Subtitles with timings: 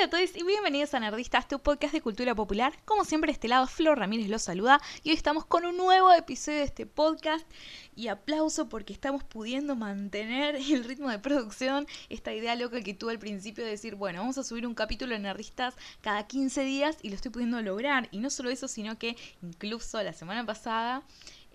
[0.00, 2.72] Hola a todos y bienvenidos a Nerdistas, tu podcast de cultura popular.
[2.86, 6.56] Como siempre, este lado Flor Ramírez los saluda y hoy estamos con un nuevo episodio
[6.56, 7.46] de este podcast.
[7.94, 11.86] Y aplauso porque estamos pudiendo mantener el ritmo de producción.
[12.08, 15.12] Esta idea loca que tuve al principio de decir, bueno, vamos a subir un capítulo
[15.12, 18.08] de Nerdistas cada 15 días y lo estoy pudiendo lograr.
[18.10, 21.02] Y no solo eso, sino que incluso la semana pasada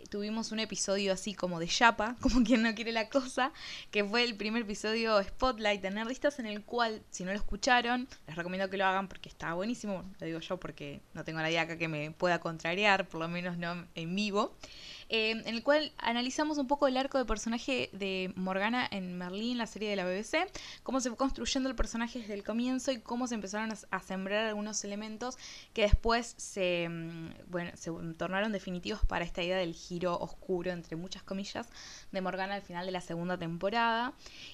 [0.10, 3.52] tuvimos un episodio así como de chapa, como quien no quiere la cosa,
[3.92, 8.08] que fue el primer episodio Spotlight de Nerdistas, en el cual, si no lo escucharon,
[8.28, 10.04] les recomiendo que lo hagan porque está buenísimo.
[10.20, 13.58] Lo digo yo porque no tengo nadie acá que me pueda contrariar, por lo menos
[13.58, 14.56] no en vivo.
[15.10, 19.58] Eh, en el cual analizamos un poco el arco de personaje de Morgana en Merlín,
[19.58, 20.48] la serie de la BBC,
[20.82, 24.46] cómo se fue construyendo el personaje desde el comienzo y cómo se empezaron a, sembrar
[24.46, 25.38] algunos elementos
[25.74, 30.96] que después se, mm, bueno, se tornaron definitivos para esta idea del giro oscuro, entre
[30.96, 31.70] muchas comillas,
[32.12, 34.14] de Morgana al final de la segunda temporada.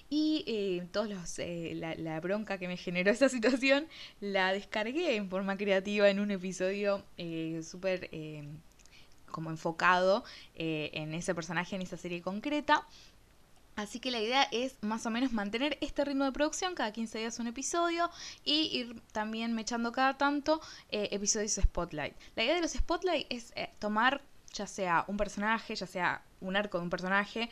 [0.09, 3.87] Y eh, todos los, eh, la, bronca que me generó esa situación
[4.19, 7.03] la descargué en forma creativa en un episodio
[7.63, 8.09] súper
[9.31, 10.23] como enfocado
[10.55, 12.87] eh, en ese personaje, en esa serie concreta.
[13.75, 17.19] Así que la idea es más o menos mantener este ritmo de producción, cada 15
[17.19, 18.09] días un episodio,
[18.43, 22.15] y ir también mechando cada tanto eh, episodios Spotlight.
[22.35, 24.21] La idea de los Spotlight es eh, tomar
[24.53, 27.49] ya sea un personaje, ya sea un arco de un personaje,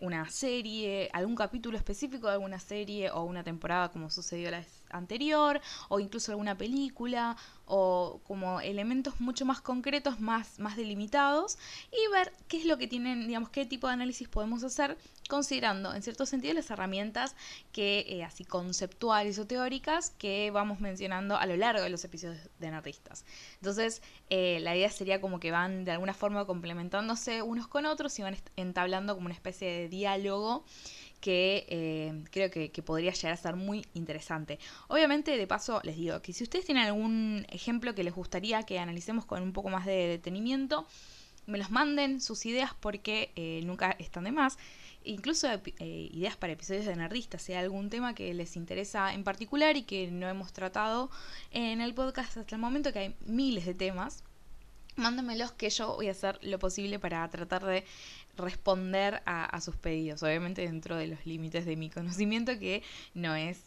[0.00, 4.62] una serie, algún capítulo específico de alguna serie o una temporada como sucedió la
[4.94, 7.36] anterior, o incluso alguna película,
[7.66, 11.58] o como elementos mucho más concretos, más, más delimitados,
[11.90, 14.96] y ver qué es lo que tienen, digamos, qué tipo de análisis podemos hacer,
[15.28, 17.34] considerando en cierto sentido las herramientas
[17.72, 22.38] que, eh, así conceptuales o teóricas, que vamos mencionando a lo largo de los episodios
[22.58, 23.24] de Nerdistas.
[23.56, 28.18] Entonces, eh, la idea sería como que van de alguna forma complementándose unos con otros
[28.18, 30.64] y van entablando como una especie de diálogo
[31.24, 34.58] que eh, creo que, podría llegar a ser muy interesante.
[34.88, 38.78] Obviamente, de paso, les digo que si ustedes tienen algún ejemplo que les gustaría que
[38.78, 40.86] analicemos con un poco más de detenimiento,
[41.46, 44.58] me los manden sus ideas porque eh, nunca están de más.
[45.04, 49.76] Incluso eh, ideas para episodios de Nerdistas, sea algún tema que les interesa en particular
[49.76, 51.10] y que no hemos tratado
[51.50, 54.24] en el podcast hasta el momento, que hay miles de temas
[54.96, 57.84] mándamelos que yo voy a hacer lo posible para tratar de
[58.36, 62.82] responder a, sus pedidos, obviamente dentro de los límites de mi conocimiento que
[63.14, 63.62] no es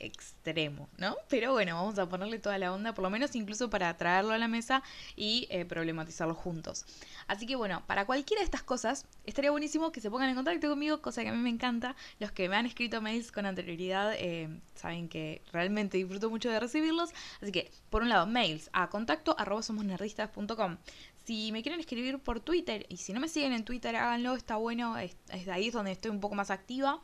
[0.00, 1.16] extremo, ¿no?
[1.28, 4.38] Pero bueno, vamos a ponerle toda la onda, por lo menos incluso para traerlo a
[4.38, 4.82] la mesa
[5.16, 6.84] y eh, problematizarlo juntos.
[7.26, 10.68] Así que bueno, para cualquiera de estas cosas, estaría buenísimo que se pongan en contacto
[10.68, 11.94] conmigo, cosa que a mí me encanta.
[12.18, 16.58] Los que me han escrito mails con anterioridad eh, saben que realmente disfruto mucho de
[16.58, 17.10] recibirlos.
[17.40, 20.78] Así que, por un lado, mails a contacto arroba somosnerdistas.com.
[21.24, 24.56] Si me quieren escribir por Twitter, y si no me siguen en Twitter, háganlo, está
[24.56, 27.00] bueno, es, es ahí donde estoy un poco más activa.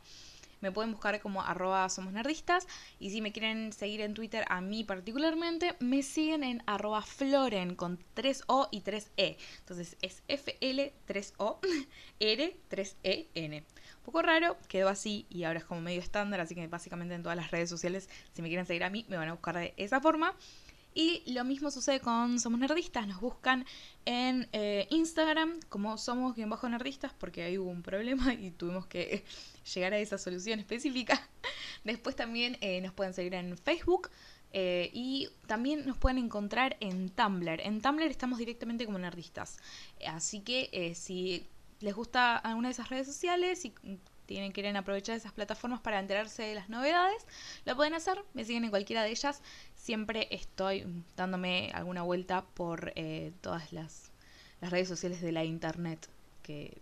[0.61, 2.67] Me pueden buscar como arroba somos nerdistas.
[2.99, 7.75] Y si me quieren seguir en Twitter a mí particularmente, me siguen en arroba floren
[7.75, 9.37] con 3O y 3E.
[9.59, 11.59] Entonces es FL3O,
[12.19, 13.63] R3EN.
[13.63, 17.23] Un poco raro, quedó así y ahora es como medio estándar, así que básicamente en
[17.23, 19.73] todas las redes sociales, si me quieren seguir a mí, me van a buscar de
[19.77, 20.33] esa forma.
[20.99, 23.05] Y lo mismo sucede con Somos Nerdistas.
[23.05, 23.67] Nos buscan
[24.05, 29.23] en eh, Instagram como somos-nerdistas porque ahí hubo un problema y tuvimos que
[29.75, 31.29] llegar a esa solución específica.
[31.83, 34.09] Después también eh, nos pueden seguir en Facebook.
[34.53, 37.61] Eh, y también nos pueden encontrar en Tumblr.
[37.61, 39.59] En Tumblr estamos directamente como nerdistas.
[40.07, 41.45] Así que si
[41.79, 43.67] les gusta alguna de esas redes sociales
[44.27, 47.25] tienen, quieren aprovechar esas plataformas para enterarse de las novedades,
[47.65, 49.41] lo pueden hacer, me siguen en cualquiera de ellas.
[49.75, 54.11] Siempre estoy dándome alguna vuelta por eh, todas las,
[54.61, 56.07] las redes sociales de la internet
[56.43, 56.77] que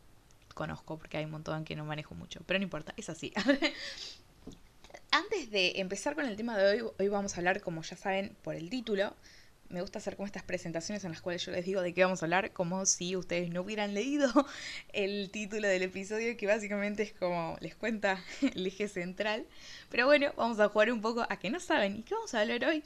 [0.53, 3.31] conozco, porque hay un montón que no manejo mucho, pero no importa, es así.
[5.11, 8.35] Antes de empezar con el tema de hoy, hoy vamos a hablar, como ya saben
[8.41, 9.15] por el título,
[9.69, 12.21] me gusta hacer como estas presentaciones en las cuales yo les digo de qué vamos
[12.21, 14.29] a hablar, como si ustedes no hubieran leído
[14.93, 18.23] el título del episodio, que básicamente es como les cuenta
[18.55, 19.45] el eje central.
[19.89, 21.97] Pero bueno, vamos a jugar un poco a que no saben.
[21.97, 22.83] ¿Y qué vamos a hablar hoy?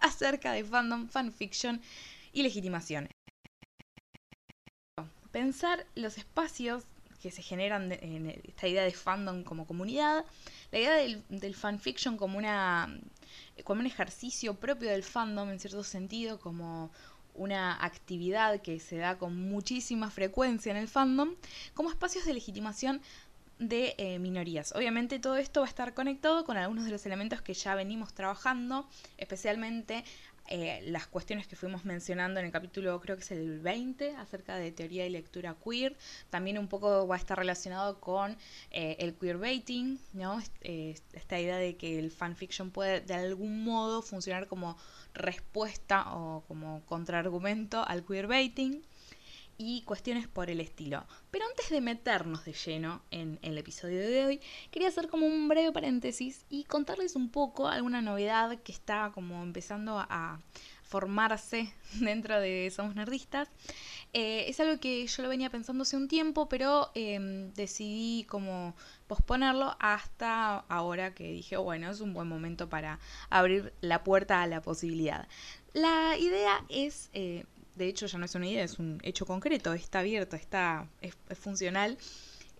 [0.00, 1.80] Acerca de fandom, fanfiction
[2.32, 3.08] y legitimación.
[5.32, 6.84] Pensar los espacios
[7.22, 10.24] que se generan en esta idea de fandom como comunidad,
[10.70, 12.88] la idea del, del fanfiction como una
[13.64, 16.90] como un ejercicio propio del fandom en cierto sentido, como
[17.34, 21.34] una actividad que se da con muchísima frecuencia en el fandom,
[21.74, 23.00] como espacios de legitimación
[23.58, 24.72] de eh, minorías.
[24.74, 28.14] Obviamente todo esto va a estar conectado con algunos de los elementos que ya venimos
[28.14, 30.04] trabajando, especialmente
[30.48, 34.56] eh, las cuestiones que fuimos mencionando en el capítulo, creo que es el 20, acerca
[34.56, 35.96] de teoría y lectura queer.
[36.30, 38.36] También un poco va a estar relacionado con
[38.70, 40.40] eh, el queerbaiting, ¿no?
[40.60, 44.76] esta idea de que el fanfiction puede de algún modo funcionar como
[45.14, 48.82] respuesta o como contraargumento al queerbaiting
[49.58, 51.04] y cuestiones por el estilo.
[51.30, 54.40] Pero antes de meternos de lleno en el episodio de hoy,
[54.70, 59.42] quería hacer como un breve paréntesis y contarles un poco alguna novedad que está como
[59.42, 60.40] empezando a
[60.84, 63.48] formarse dentro de Somos Nerdistas.
[64.14, 68.74] Eh, es algo que yo lo venía pensando hace un tiempo, pero em, decidí como
[69.06, 74.46] posponerlo hasta ahora que dije, bueno, es un buen momento para abrir la puerta a
[74.46, 75.28] la posibilidad.
[75.74, 77.44] La idea es eh,
[77.78, 81.16] de hecho ya no es una idea, es un hecho concreto, está abierto, está, es,
[81.38, 81.96] funcional.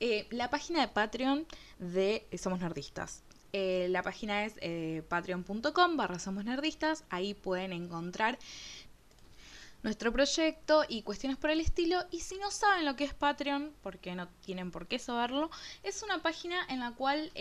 [0.01, 1.47] Eh, la página de Patreon
[1.79, 3.25] de Somos Nerdistas.
[3.53, 7.05] Eh, la página es eh, patreon.com barra Somos Nerdistas.
[7.11, 8.39] Ahí pueden encontrar
[9.83, 12.05] nuestro proyecto y cuestiones por el estilo.
[12.13, 15.51] Y si no saben lo que es Patreon, porque no tienen por qué saberlo,
[15.83, 17.33] es una página en la cual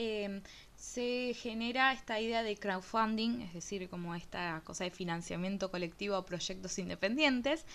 [0.77, 6.23] se genera esta idea de crowdfunding, es decir, como esta cosa de financiamiento colectivo a
[6.23, 7.65] proyectos independientes,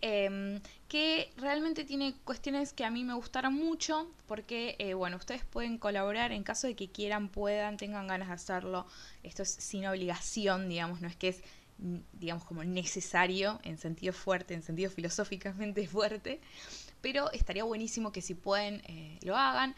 [0.00, 5.44] em, que realmente tiene cuestiones que a mí me gustaron mucho, porque, eh, bueno, ustedes
[5.44, 8.86] pueden colaborar en caso de que quieran, puedan, tengan ganas de hacerlo.
[9.22, 11.42] Esto es sin obligación, digamos, no es que es
[12.12, 16.40] digamos como necesario en sentido fuerte, en sentido filosóficamente fuerte,
[17.00, 19.76] pero estaría buenísimo que si pueden eh, lo hagan.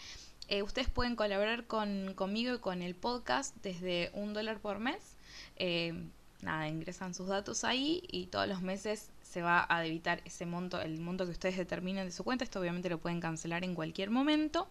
[0.50, 5.16] Eh, ustedes pueden colaborar con, conmigo y con el podcast desde un dólar por mes.
[5.54, 5.94] Eh,
[6.42, 10.80] nada, ingresan sus datos ahí y todos los meses se va a debitar ese monto,
[10.80, 12.42] el monto que ustedes determinen de su cuenta.
[12.42, 14.68] Esto obviamente lo pueden cancelar en cualquier momento.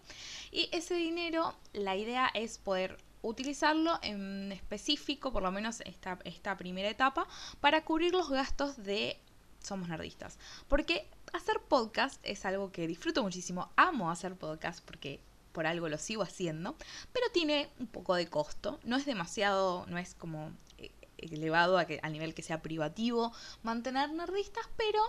[0.52, 6.58] Y ese dinero, la idea es poder utilizarlo en específico, por lo menos esta, esta
[6.58, 7.26] primera etapa,
[7.62, 9.18] para cubrir los gastos de
[9.60, 10.38] Somos Nerdistas.
[10.68, 13.70] Porque hacer podcast es algo que disfruto muchísimo.
[13.76, 15.20] Amo hacer podcast porque
[15.52, 16.76] por algo lo sigo haciendo,
[17.12, 21.84] pero tiene un poco de costo, no es demasiado, no es como eh, elevado a
[21.84, 23.32] que, al nivel que sea privativo
[23.62, 25.00] mantener nerdistas, pero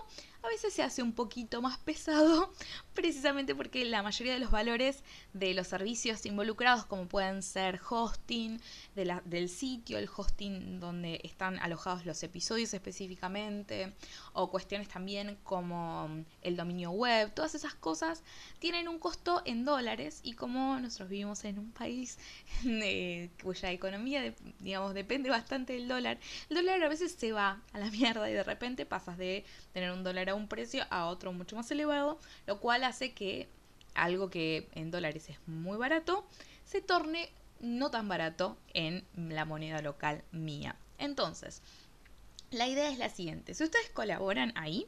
[0.42, 2.52] a veces se hace un poquito más pesado,
[2.94, 5.02] precisamente porque la mayoría de los valores
[5.32, 8.60] de los servicios involucrados, como pueden ser hosting
[8.94, 13.94] del sitio, el hosting donde están alojados los episodios específicamente,
[14.32, 18.22] o cuestiones también como el dominio web, todas esas cosas
[18.58, 22.18] tienen un costo en dólares y como nosotros vivimos en un país
[23.42, 26.18] cuya economía, digamos, depende bastante del dólar,
[26.50, 29.92] el dólar a veces se va a la mierda y de repente pasas de tener
[29.92, 33.48] un dólar un precio a otro mucho más elevado, lo cual hace que
[33.94, 36.26] algo que en dólares es muy barato
[36.64, 37.30] se torne
[37.60, 40.76] no tan barato en la moneda local mía.
[40.98, 41.62] Entonces,
[42.50, 44.86] la idea es la siguiente, si ustedes colaboran ahí,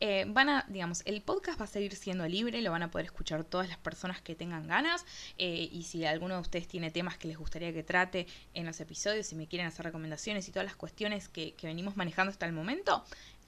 [0.00, 3.06] eh, van a, digamos, el podcast va a seguir siendo libre, lo van a poder
[3.06, 5.06] escuchar todas las personas que tengan ganas
[5.38, 8.80] eh, y si alguno de ustedes tiene temas que les gustaría que trate en los
[8.80, 12.52] episodios, si me quieren hacer recomendaciones y todas las cuestiones que venimos manejando hasta el
[12.52, 13.04] momento,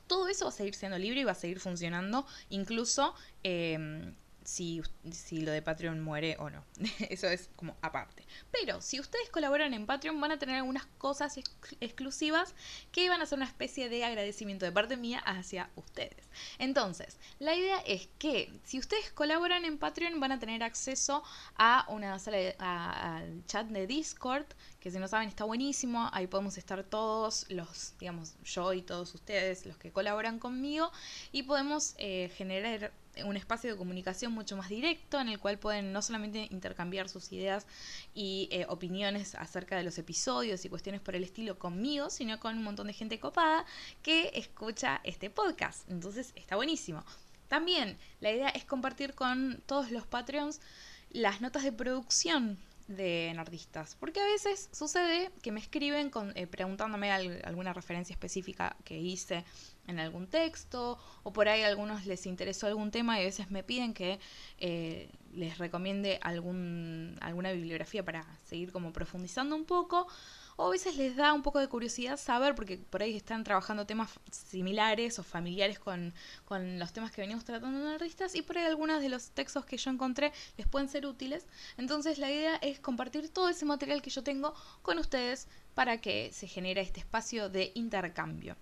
[0.08, 4.14] todo eso va a seguir siendo libre y va a seguir funcionando, incluso em,
[4.48, 4.80] si,
[5.12, 6.64] si, lo de Patreon muere o no.
[7.10, 8.24] Eso es como aparte.
[8.50, 11.38] Pero si ustedes colaboran en Patreon van a tener algunas cosas
[11.80, 12.54] exclusivas
[12.90, 16.30] que van a ser una especie de agradecimiento de parte mía hacia ustedes.
[16.58, 21.22] Entonces, la idea es que si ustedes colaboran en Patreon van a tener acceso
[21.56, 24.46] a una sala al chat de Discord
[24.88, 29.14] que si no saben está buenísimo, ahí podemos estar todos los, digamos, yo y todos
[29.14, 30.90] ustedes, los que colaboran conmigo,
[31.30, 32.90] y podemos eh, generar
[33.26, 37.30] un espacio de comunicación mucho más directo en el cual pueden no solamente intercambiar sus
[37.32, 37.66] ideas
[38.14, 42.56] y eh, opiniones acerca de los episodios y cuestiones por el estilo conmigo, sino con
[42.56, 43.66] un montón de gente copada
[44.02, 45.86] que escucha este podcast.
[45.90, 47.04] Entonces está buenísimo.
[47.48, 50.62] También la idea es compartir con todos los Patreons
[51.10, 53.94] las notas de producción de nerdistas.
[54.00, 59.44] Porque a veces sucede que me escriben con, eh, preguntándome alguna referencia específica que hice
[59.86, 63.50] en algún texto, o por ahí a algunos les interesó algún tema y a veces
[63.50, 64.18] me piden que
[64.58, 70.08] eh, les recomiende algún, alguna bibliografía para seguir como profundizando un poco
[70.58, 73.86] o a veces les da un poco de curiosidad saber, porque por ahí están trabajando
[73.86, 76.12] temas similares o familiares con,
[76.50, 79.76] los temas que venimos tratando en analistas, y por ahí algunos de los textos que
[79.76, 81.46] yo encontré les pueden ser útiles.
[81.76, 85.46] Entonces la idea es compartir todo ese material que yo tengo con ustedes
[85.76, 88.56] para que se genere este espacio de intercambio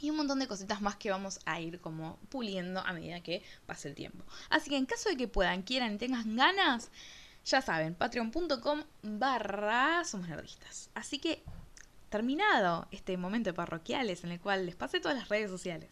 [0.00, 3.44] y un montón de cositas más que vamos a ir como puliendo a medida que
[3.66, 4.24] pase el tiempo.
[4.50, 6.90] Así que en caso de que puedan, quieran y tengan ganas,
[7.44, 10.90] ya saben, patreon.com barra somos nerdistas.
[10.94, 11.42] Así que,
[12.08, 15.90] terminado este momento de parroquiales en el cual les pasé todas las redes sociales,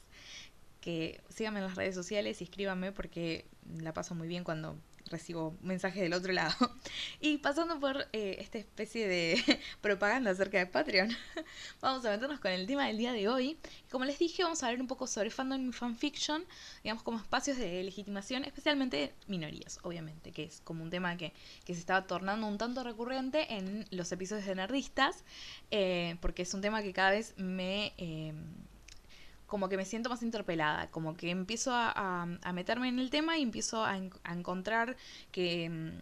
[0.80, 3.46] que síganme en las redes sociales y escríbanme porque
[3.78, 4.78] la paso muy bien cuando
[5.10, 6.54] recibo mensajes del otro lado.
[7.20, 11.10] Y pasando por eh, esta especie de propaganda acerca de Patreon,
[11.80, 13.58] vamos a meternos con el tema del día de hoy.
[13.90, 16.44] Como les dije, vamos a hablar un poco sobre fandom y fanfiction,
[16.82, 21.32] digamos como espacios de legitimación, especialmente minorías, obviamente, que es como un tema que,
[21.64, 25.24] que se estaba tornando un tanto recurrente en los episodios de Nerdistas,
[25.70, 27.92] eh, porque es un tema que cada vez me...
[27.98, 28.32] Eh,
[29.50, 33.42] como que me siento más interpelada, como que empiezo a, meterme en el tema y
[33.42, 33.98] empiezo a,
[34.32, 34.96] encontrar
[35.32, 35.98] que, mm,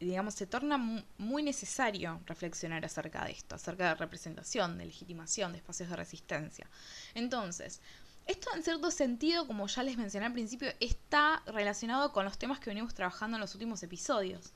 [0.00, 5.58] digamos, se torna muy necesario reflexionar acerca de esto, acerca de representación, de legitimación, de
[5.58, 6.66] espacios de resistencia.
[7.14, 7.82] Entonces,
[8.26, 12.58] esto en cierto sentido, como ya les mencioné al principio, está relacionado con los temas
[12.58, 14.52] que venimos trabajando en los últimos episodios.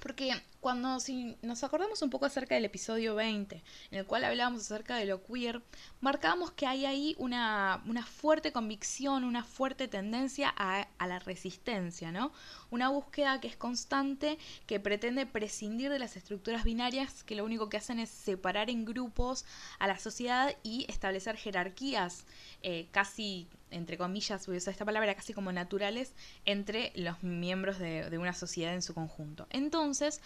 [0.00, 0.32] Porque
[0.64, 4.96] cuando si nos acordamos un poco acerca del episodio 20, en el cual hablábamos acerca
[4.96, 5.60] de lo queer,
[6.00, 12.32] marcábamos que hay ahí una, una fuerte convicción, una fuerte tendencia a, la resistencia, ¿no?
[12.70, 17.68] Una búsqueda que es constante, que pretende prescindir de las estructuras binarias, que lo único
[17.68, 19.44] que hacen es separar en grupos
[19.78, 22.24] a la sociedad y establecer jerarquías
[22.62, 26.14] eh, casi entre comillas, voy a usar esta palabra, casi como naturales
[26.44, 29.46] entre los miembros de, una sociedad en su conjunto.
[29.50, 30.20] Entonces,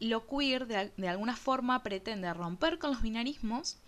[0.00, 3.78] lo queer de, alguna forma pretende romper con los binarismos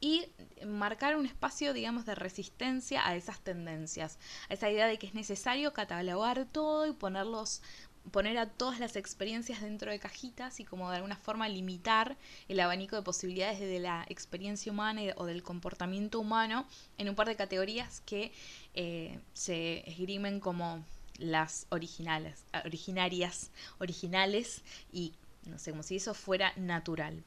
[0.00, 0.26] y
[0.66, 4.18] marcar un espacio, digamos, de resistencia a esas tendencias,
[4.50, 7.62] a esa idea de que es necesario catalogar todo y ponerlos
[8.10, 12.16] poner a todas las experiencias dentro de cajitas y como de alguna forma limitar
[12.48, 16.66] el abanico de posibilidades de la experiencia humana o del comportamiento humano
[16.98, 18.32] en un par de categorías que
[18.74, 20.84] eh, se esgrimen como
[21.18, 25.14] las originales, originarias, originales y
[25.46, 27.22] no sé, como si eso fuera natural.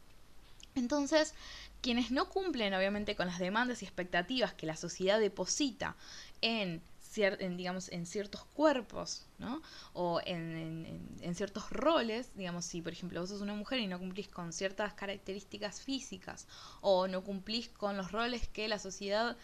[0.75, 1.33] Entonces,
[1.81, 5.95] quienes no cumplen obviamente con las demandas y expectativas que la sociedad deposita
[6.41, 6.81] en
[7.15, 9.61] en, digamos, en ciertos cuerpos, ¿no?
[9.93, 13.99] O en, en, ciertos roles, digamos, si por ejemplo vos sos una mujer y no
[13.99, 16.47] cumplís con ciertas características físicas,
[16.81, 19.37] o no cumplís con los roles que la sociedad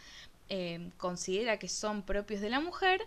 [0.55, 3.01] eh, considera que son propios de la mujer,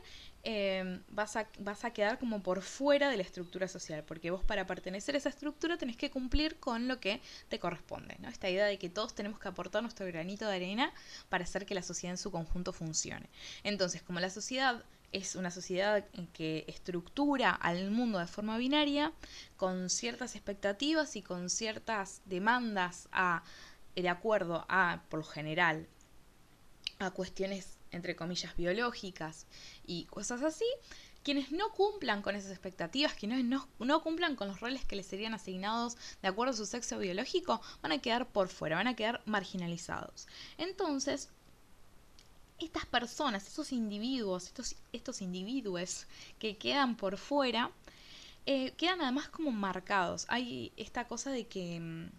[0.49, 4.45] Em, vas, a, vas a quedar como por fuera de la estructura social, porque vos
[4.45, 8.29] para pertenecer a esa estructura tenés que cumplir con lo que te corresponde, ¿no?
[8.29, 10.93] Esta idea de que todos tenemos que aportar nuestro granito de arena
[11.29, 13.29] para hacer que la sociedad en su conjunto funcione.
[13.65, 19.13] Entonces, como la sociedad es una sociedad que estructura al mundo de forma binaria,
[19.57, 23.43] con ciertas expectativas y con ciertas demandas a,
[23.97, 25.89] de acuerdo a, por lo general,
[26.99, 29.47] a cuestiones entre comillas, biológicas
[29.87, 30.67] y cosas así,
[31.23, 35.07] quienes no cumplan con esas expectativas, quienes no, no, cumplan con los roles que les
[35.07, 38.95] serían asignados de acuerdo a su sexo biológico, van a quedar por fuera, van a
[38.95, 40.29] quedar marginalizados.
[40.59, 41.31] Entonces,
[42.61, 46.07] estas personas, esos individuos, estos, estos individuos
[46.39, 47.73] que quedan por fuera,
[48.47, 50.27] eh, quedan además como marcados.
[50.29, 52.11] Hay esta cosa de que mm,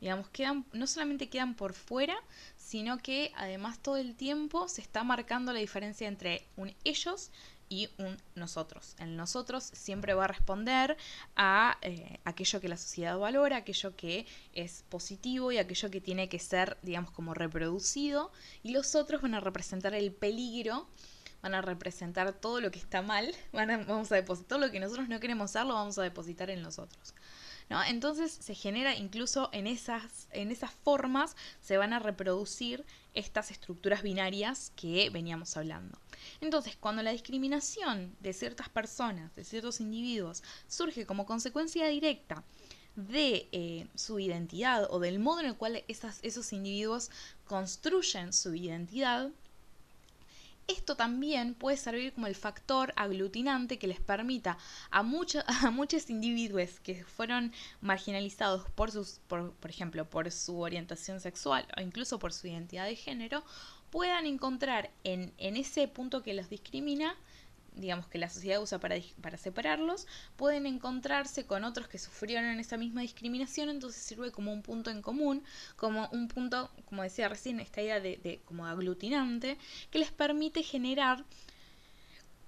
[0.00, 2.16] digamos, quedan, no solamente quedan por fuera,
[2.56, 7.30] sino que además todo el tiempo se está marcando la diferencia entre un ellos
[7.70, 8.96] y un nosotros.
[8.98, 10.96] El nosotros siempre va a responder
[11.36, 16.28] a eh, aquello que la sociedad valora, aquello que es positivo y aquello que tiene
[16.28, 18.32] que ser, digamos, como reproducido.
[18.64, 20.88] Y los otros van a representar el peligro,
[21.42, 24.80] van a representar todo lo que está mal, van vamos a depositar todo lo que
[24.80, 26.62] nosotros no queremos ser, lo vamos a depositar en
[27.86, 32.84] Entonces se genera incluso en esas, en esas formas se van a reproducir
[33.14, 35.98] estas estructuras binarias que veníamos hablando.
[36.40, 42.42] Entonces, cuando la discriminación de ciertas personas, de ciertos individuos, surge como consecuencia directa
[42.96, 47.10] de eh, su identidad o del modo en el cual esos individuos
[47.44, 49.30] construyen su identidad,
[50.70, 54.58] esto también puede servir como el factor aglutinante que les permita
[54.90, 55.00] a,
[55.64, 61.66] a muchos individuos que fueron marginalizados por, sus, por, por ejemplo, por su orientación sexual
[61.76, 63.42] o incluso por su identidad de género,
[63.90, 67.16] puedan encontrar en, en ese punto que los discrimina
[67.80, 70.06] digamos, que la sociedad usa para, para separarlos,
[70.36, 75.02] pueden encontrarse con otros que sufrieron esa misma discriminación, entonces sirve como un punto en
[75.02, 75.42] común,
[75.76, 79.58] como un punto, como decía recién, esta idea de, como aglutinante,
[79.90, 81.24] que les permite generar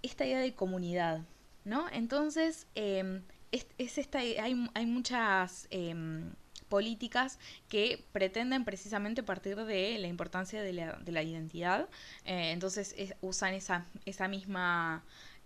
[0.02, 1.22] esta idea de comunidad,
[1.64, 1.88] ¿no?
[1.90, 4.36] Entonces, em, es, esta, hay,
[4.74, 5.66] hay muchas...
[5.70, 6.32] Em,
[6.72, 7.38] políticas
[7.68, 11.86] que pretenden precisamente partir de la importancia de la, de la identidad.
[12.24, 15.04] Eh, entonces usan esa, misma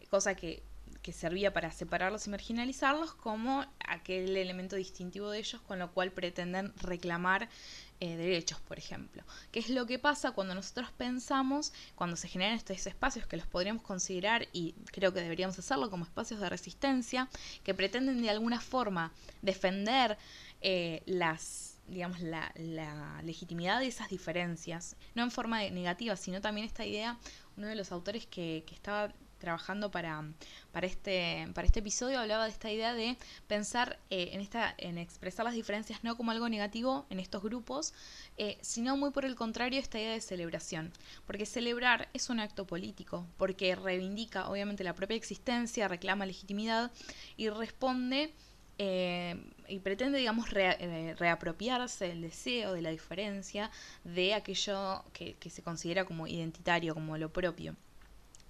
[0.09, 0.63] cosa que,
[1.03, 6.13] que servía para separarlos y marginalizarlos como aquel elemento distintivo de ellos con lo cual
[6.13, 7.49] pretenden reclamar
[7.99, 9.23] eh, derechos, por ejemplo.
[9.51, 13.47] ¿Qué es lo que pasa cuando nosotros pensamos, cuando se generan estos espacios que los
[13.47, 17.27] podríamos considerar, y creo que deberíamos hacerlo como espacios de resistencia,
[17.65, 20.19] que pretenden de alguna forma defender
[20.61, 22.53] eh, las digamos, la,
[23.23, 27.17] legitimidad de esas diferencias, no en forma negativa, sino también esta idea,
[27.57, 30.25] uno de los autores que, que estaba trabajando para,
[30.73, 34.99] para, este, para este episodio hablaba de esta idea de pensar eh, en, esta, en
[34.99, 37.93] expresar las diferencias no como algo negativo en estos grupos,
[38.39, 40.93] eh, sino muy por el contrario esta idea de celebración.
[41.27, 46.91] Porque celebrar es un acto político, porque reivindica obviamente la propia existencia, reclama legitimidad
[47.37, 48.33] y responde
[48.79, 49.37] eh,
[49.69, 53.71] y pretende, digamos, reapropiarse el deseo de la diferencia
[54.05, 57.77] de aquello que, que, se considera como identitario, como lo propio.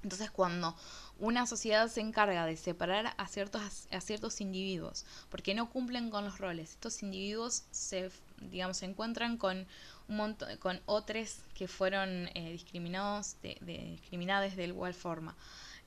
[0.02, 0.76] Entonces cuando
[1.18, 6.25] una sociedad se encarga de separar a ciertos, a ciertos individuos porque no cumplen con
[6.25, 9.66] los roles, estos individuos se, digamos, se encuentran con
[10.08, 15.35] un montón, con otros que fueron eh, discriminados, de, discriminados de igual forma.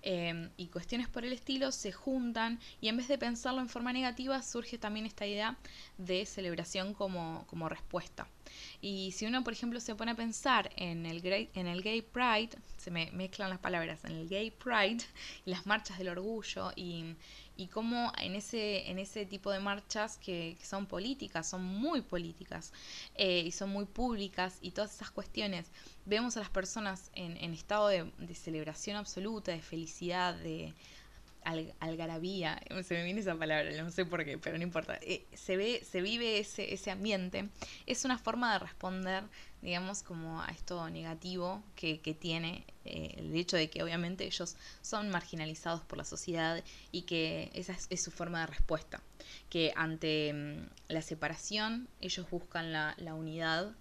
[0.01, 3.91] Em, y cuestiones por el estilo se juntan y en vez de pensarlo en forma
[3.91, 5.57] negativa surge también esta idea
[5.97, 8.27] de celebración como, como respuesta.
[8.81, 11.21] Y si uno, por ejemplo, se pone a pensar en el,
[11.53, 15.03] en el Gay Pride, se me mezclan las palabras, en el Gay Pride
[15.45, 17.15] y las marchas del orgullo y,
[17.59, 22.71] y cómo en ese, en ese tipo de marchas que, son políticas, son muy políticas
[23.15, 25.69] eh, y son muy públicas y todas esas cuestiones,
[26.05, 30.73] vemos a las personas en, en estado de, de celebración absoluta, de felicidad, de
[31.79, 34.97] algarabía, se me viene esa palabra, no sé por qué, pero no importa.
[35.01, 37.49] Eh, se ve, se vive ese, ese ambiente.
[37.85, 39.23] Es una forma de responder,
[39.61, 45.09] digamos, como a esto negativo que, tiene eh, el hecho de que obviamente ellos son
[45.09, 49.01] marginalizados por la sociedad y que esa es, su forma de respuesta.
[49.49, 53.73] Que ante mm, la separación ellos buscan la, unidad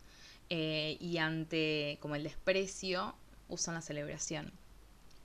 [0.50, 3.14] eh, y ante como el desprecio
[3.48, 4.52] usan la celebración.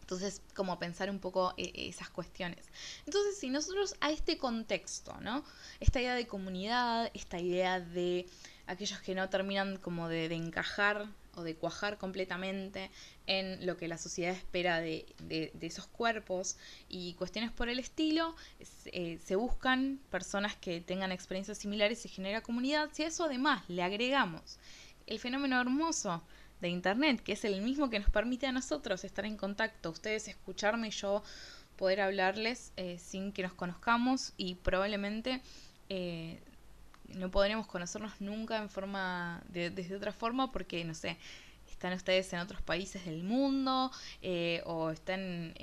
[0.04, 2.66] Entonces, como pensar un poco eh, esas cuestiones.
[3.06, 5.46] Entonces, si nosotros a este contexto, ¿no?
[5.80, 8.26] Esta idea de comunidad, esta idea de
[8.68, 12.92] aquellos que no terminan como de, encajar o de cuajar completamente
[13.28, 15.06] en lo que la sociedad espera de,
[15.62, 16.58] esos cuerpos
[16.90, 18.36] y cuestiones por el estilo,
[18.88, 22.90] eh, se buscan personas que tengan experiencias similares y genera comunidad.
[22.92, 24.60] Si a eso además le agregamos
[25.08, 26.22] el fenómeno hermoso
[26.64, 30.28] de Internet, que es el mismo que nos permite a nosotros estar en contacto, ustedes
[30.28, 31.22] escucharme y yo
[31.76, 35.42] poder hablarles eh, sin que nos conozcamos y probablemente
[35.90, 36.40] eh,
[37.10, 41.18] no podremos conocernos nunca en forma de, desde otra forma porque no sé
[41.70, 45.54] están ustedes en otros países del mundo eh, o están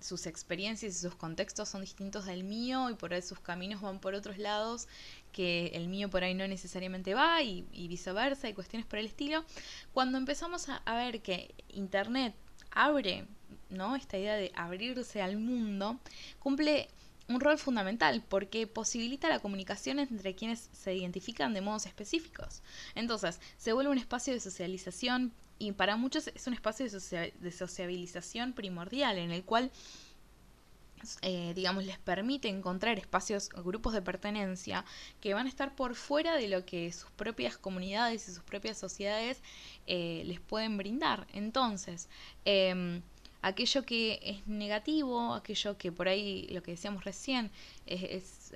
[0.00, 4.00] sus experiencias y sus contextos son distintos del mío y por ahí sus caminos van
[4.00, 4.88] por otros lados
[5.32, 9.44] que el mío por ahí no necesariamente va y, viceversa y cuestiones por el estilo.
[9.92, 12.34] Cuando empezamos a, ver que Internet
[12.70, 13.26] abre,
[13.70, 13.96] ¿no?
[13.96, 15.98] Esta idea de abrirse al mundo,
[16.38, 16.88] cumple
[17.28, 22.62] un rol fundamental porque posibilita la comunicación entre quienes se identifican de modos específicos.
[22.94, 28.52] Entonces, se vuelve un espacio de socialización y para muchos es un espacio de, sociabilización
[28.52, 29.70] primordial en el cual
[31.22, 34.84] eh, digamos, les permite encontrar espacios, grupos de pertenencia
[35.20, 38.78] que van a estar por fuera de lo que sus propias comunidades y sus propias
[38.78, 39.40] sociedades
[39.86, 41.28] eh, les pueden brindar.
[41.32, 42.08] Entonces,
[42.44, 43.02] em,
[43.42, 47.52] aquello que es negativo, aquello que por ahí, lo que decíamos recién,
[47.86, 48.52] es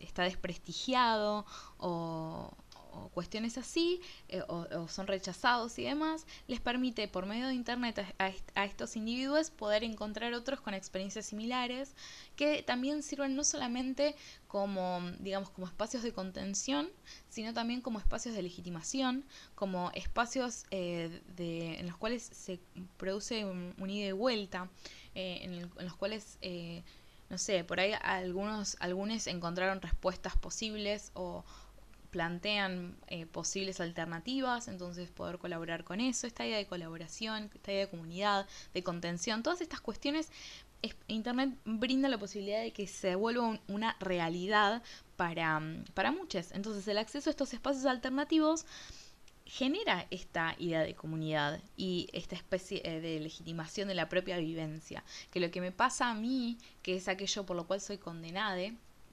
[0.00, 1.46] está desprestigiado
[1.78, 2.50] o,
[2.92, 8.14] o cuestiones así, eh, o, son rechazados y demás, les permite por medio de Internet
[8.18, 11.94] a, estos individuos poder encontrar otros con experiencias similares,
[12.36, 14.14] que también sirven no solamente
[14.46, 16.90] como, digamos, como espacios de contención,
[17.28, 19.24] sino también como espacios de legitimación,
[19.54, 22.60] como espacios eh, de, en los cuales se
[22.96, 24.68] produce un, ida y vuelta,
[25.14, 26.38] eh, en, los cuales
[27.30, 31.44] no sé, por ahí algunos, algunos encontraron respuestas posibles o,
[32.10, 37.86] plantean eh, posibles alternativas, entonces poder colaborar con eso, esta idea de colaboración, esta idea
[37.86, 40.30] de comunidad, de contención, todas estas cuestiones,
[41.08, 44.82] Internet brinda la posibilidad de que se vuelva una realidad
[45.16, 45.60] para,
[45.92, 46.52] para muchos.
[46.52, 48.64] Entonces el acceso a estos espacios alternativos
[49.44, 55.02] genera esta idea de comunidad y esta especie eh, de legitimación de la propia vivencia,
[55.32, 58.72] que lo que me pasa a mí, que es aquello por lo cual soy condenada,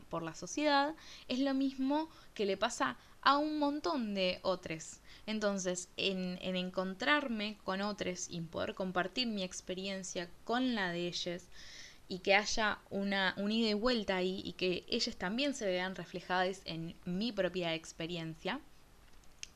[0.09, 0.95] por la sociedad,
[1.27, 4.99] es lo mismo que le pasa a un montón de otros.
[5.25, 11.43] Entonces, en, encontrarme con otros y poder compartir mi experiencia con la de ellos,
[12.09, 15.93] y que haya una, un ida y vuelta ahí y que ellas también se vean
[15.93, 18.61] reflejadas en mi propia experiencia,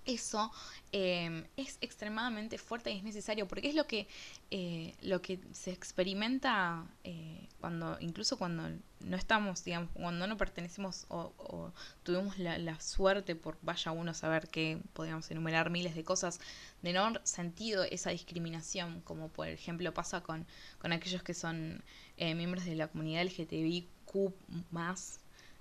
[0.05, 0.51] eso
[0.91, 4.07] em, es extremadamente fuerte y es necesario porque es lo que,
[4.49, 8.63] eh, lo que se experimenta eh, cuando, incluso cuando
[8.99, 11.71] no estamos, digamos, cuando no pertenecemos o,
[12.03, 16.39] tuvimos la, suerte por vaya uno saber que podríamos enumerar miles de cosas
[16.81, 20.45] de no sentido esa discriminación, como por ejemplo pasa con,
[20.79, 21.83] con aquellos que son
[22.17, 23.91] eh, miembros de la comunidad LGTBIQ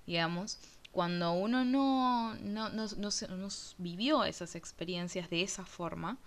[0.05, 0.59] digamos,
[0.91, 6.17] cuando uno no, no, no, no, vivió esas experiencias de esa forma,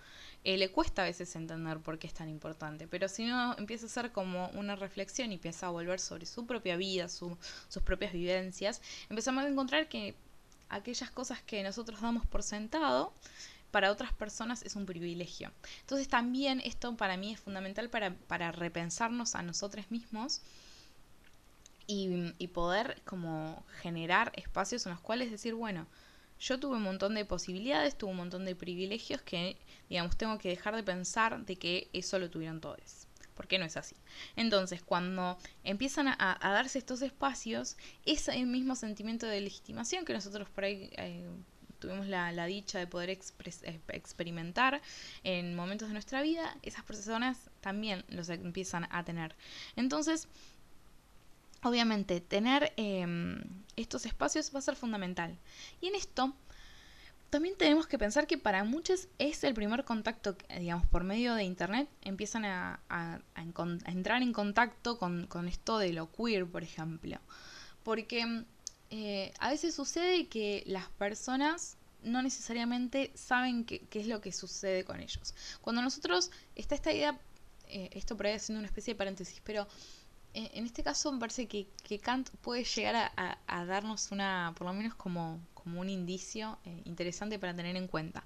[0.43, 2.87] eh, le cuesta a veces entender por qué es tan importante.
[2.87, 6.45] Pero si uno empieza a hacer como una reflexión y empieza a volver sobre su
[6.45, 7.37] propia vida, sus
[7.83, 10.15] propias vivencias, empezamos a encontrar que
[10.69, 13.13] aquellas cosas que nosotros damos por sentado,
[13.75, 15.51] para otras personas es un privilegio.
[15.81, 20.41] Entonces también esto para mí es fundamental para, para repensarnos a nosotros mismos
[21.87, 25.87] y, poder como generar espacios en los cuales decir, bueno,
[26.39, 29.57] yo tuve un montón de posibilidades, tuve un montón de privilegios que,
[29.89, 33.07] digamos, tengo que dejar de pensar de que eso lo tuvieron todos.
[33.35, 33.95] Porque no es así.
[34.37, 40.63] Entonces, cuando empiezan a, darse estos espacios, ese mismo sentimiento de legitimación que nosotros por
[40.63, 41.27] ahí eh,
[41.79, 44.81] tuvimos la, dicha de poder experimentar
[45.23, 49.35] en momentos de nuestra vida, esas personas también los empiezan a tener.
[49.75, 50.27] Entonces,
[51.65, 53.41] obviamente tener em,
[53.75, 55.37] estos espacios va a ser fundamental.
[55.81, 56.33] Y en esto
[57.29, 61.43] también tenemos que pensar que para muchos es el primer contacto, digamos, por medio de
[61.43, 62.79] Internet, empiezan a,
[63.85, 67.19] entrar en contacto con, esto de lo queer, por ejemplo.
[67.83, 68.45] Porque
[68.89, 74.85] eh, a veces sucede que las personas no necesariamente saben qué, es lo que sucede
[74.85, 75.33] con ellos.
[75.59, 77.19] Cuando nosotros, está esta idea,
[77.67, 79.67] eh, esto por ahí haciendo una especie de paréntesis, pero
[80.35, 81.67] en este caso me parece que,
[82.01, 87.39] Kant puede llegar a, darnos una, por lo menos como, como un indicio eh, interesante
[87.39, 88.23] para tener en cuenta.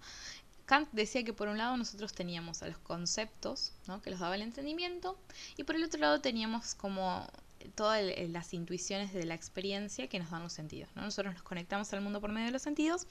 [0.66, 4.42] Kant decía que por un lado nosotros teníamos a los conceptos, que los daba el
[4.42, 5.18] entendimiento,
[5.58, 7.28] y por el otro lado teníamos como
[7.76, 10.90] todas las intuiciones de la experiencia que nos dan los sentidos.
[10.96, 11.04] ¿no?
[11.04, 13.08] Nosotros nos conectamos al mundo por medio de los sentidos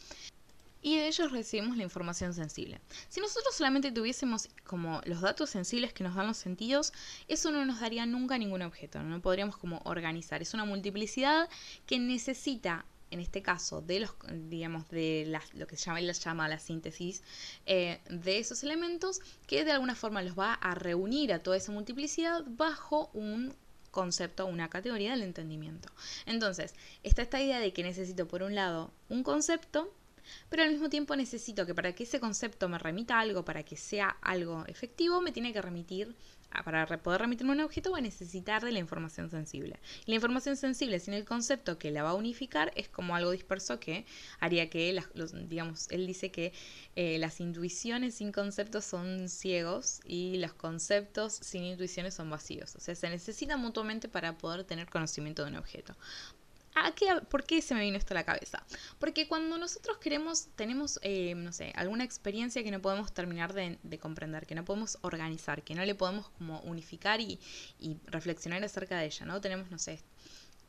[0.83, 2.81] y de ellos recibimos la información sensible.
[3.09, 6.93] Si nosotros solamente tuviésemos como los datos sensibles que nos dan los sentidos,
[7.27, 10.43] eso no nos daría nunca ningún objeto, no podríamos como organizar.
[10.43, 11.49] Es una multiplicidad
[11.87, 14.15] que necesita en este caso, de los,
[14.51, 17.23] digamos, de lo que se llama, llama la síntesis
[17.65, 21.73] eh, de esos elementos, que de alguna forma los va a reunir a toda esa
[21.73, 23.55] multiplicidad bajo un
[23.91, 25.89] concepto, una categoría del entendimiento.
[26.27, 29.93] Entonces, está esta idea de que necesito, por un lado, un concepto
[30.49, 33.63] pero al mismo tiempo necesito que para que ese concepto me remita a algo, para
[33.63, 36.15] que sea algo efectivo, me tiene que remitir,
[36.65, 39.79] para poder remitirme un objeto, va a necesitar de la información sensible.
[40.07, 43.31] Y la información sensible sin el concepto que la va a unificar es como algo
[43.31, 44.07] disperso que
[44.41, 44.99] haría que,
[45.49, 46.53] digamos, él dice que
[46.97, 52.75] eh, las intuiciones sin conceptos son ciegos y los conceptos sin intuiciones son vacíos.
[52.77, 55.95] O sea, se necesitan mutuamente para poder tener conocimiento de un objeto.
[57.31, 58.65] ¿Por qué se me vino esto a la cabeza?
[58.99, 63.99] Porque cuando nosotros queremos, tenemos, eh, no sé, alguna experiencia que no podemos terminar de,
[63.99, 67.39] comprender, que no podemos organizar, que no le podemos como unificar y,
[68.07, 69.41] reflexionar acerca de ella, ¿no?
[69.41, 70.03] Tenemos, no sé,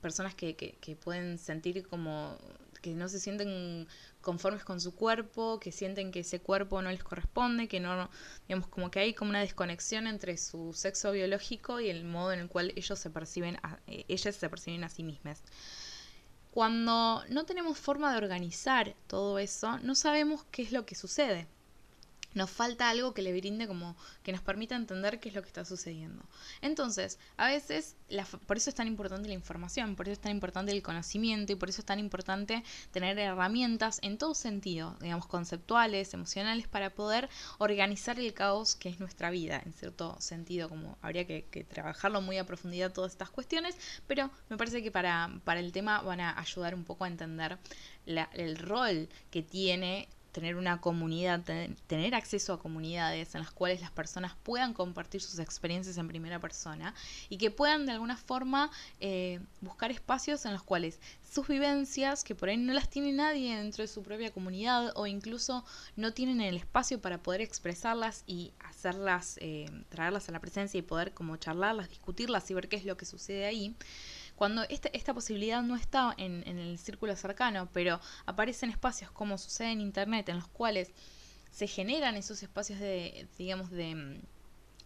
[0.01, 2.37] personas que, pueden sentir como
[2.81, 3.87] que no se sienten
[4.21, 8.09] conformes con su cuerpo, que sienten que ese cuerpo no les corresponde, que no,
[8.47, 12.39] digamos, como que hay como una desconexión entre su sexo biológico y el modo en
[12.39, 15.43] el cual ellos se perciben, eh, ellas se perciben a sí mismas.
[16.51, 21.47] Cuando no tenemos forma de organizar todo eso, no sabemos qué es lo que sucede
[22.33, 25.47] nos falta algo que le brinde como que nos permita entender qué es lo que
[25.47, 26.23] está sucediendo.
[26.61, 27.95] Entonces, a veces,
[28.45, 31.55] por eso es tan importante la información, por eso es tan importante el conocimiento y
[31.55, 37.29] por eso es tan importante tener herramientas en todo sentido, digamos, conceptuales, emocionales, para poder
[37.57, 41.39] organizar el caos que es nuestra vida, en cierto sentido, como habría que,
[41.69, 43.75] trabajarlo muy a profundidad todas estas cuestiones,
[44.07, 47.57] pero me parece que para, para el tema van a ayudar un poco a entender
[48.05, 50.07] el rol que tiene
[50.39, 51.41] tener una comunidad,
[51.87, 56.39] tener acceso a comunidades en las cuales las personas puedan compartir sus experiencias en primera
[56.39, 56.93] persona
[57.27, 58.71] y que puedan de alguna forma
[59.01, 63.57] eh, buscar espacios en los cuales sus vivencias, que por ahí no las tiene nadie
[63.57, 65.65] dentro de su propia comunidad o incluso
[65.97, 70.83] no tienen el espacio para poder expresarlas y hacerlas, eh, traerlas a la presencia y
[70.83, 73.75] poder como charlarlas, discutirlas y ver qué es lo que sucede ahí,
[74.39, 79.73] cuando este, esta posibilidad no está en, el círculo cercano, pero aparecen espacios como sucede
[79.73, 80.93] en Internet, en los cuales
[81.51, 84.21] se generan esos espacios de, digamos, de,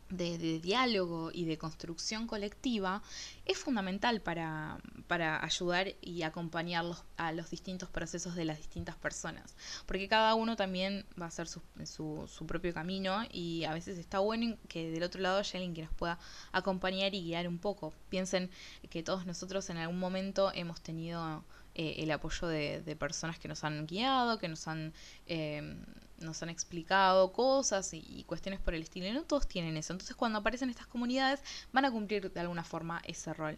[0.10, 3.02] de, diálogo y de construcción colectiva
[3.46, 6.86] es fundamental para, para ayudar y acompañar
[7.18, 9.56] a los distintos procesos de las distintas personas.
[9.86, 14.20] Porque cada uno también va a hacer su, su, propio camino y a veces está
[14.20, 16.20] bueno que del otro lado haya alguien que nos pueda
[16.52, 17.94] acompañar y guiar un poco.
[18.10, 18.50] Piensen
[18.90, 21.44] que todos nosotros en algún momento hemos tenido
[21.76, 24.94] eh, el apoyo de, de, personas que nos han guiado, que nos han...
[25.28, 25.78] Eh,
[26.24, 29.08] nos han explicado cosas y, cuestiones por el estilo.
[29.08, 29.94] Y no todos tienen eso.
[29.94, 33.58] Entonces cuando aparecen estas comunidades van a cumplir de alguna forma ese rol.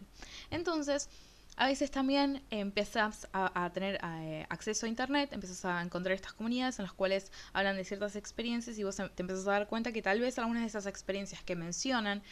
[0.50, 1.08] Entonces,
[1.56, 6.78] a veces también empiezas a, tener eh, acceso a internet, empiezas a encontrar estas comunidades
[6.78, 10.02] en las cuales hablan de ciertas experiencias y vos te empiezas a dar cuenta que
[10.02, 12.22] tal vez algunas de esas experiencias que mencionan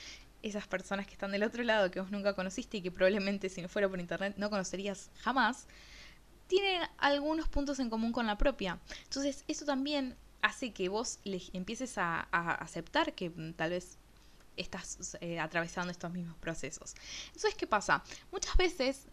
[0.42, 3.62] esas personas que están del otro lado que vos nunca conociste y que probablemente si
[3.62, 5.66] no fuera por internet no conocerías jamás,
[6.46, 8.78] tienen algunos puntos en común con la propia.
[9.04, 12.20] Entonces, eso también hace que vos les empieces a,
[12.60, 13.96] aceptar que mm, tal vez
[14.56, 16.94] estás eh, atravesando estos mismos procesos.
[17.28, 18.04] Entonces, ¿qué pasa?
[18.30, 19.06] Muchas veces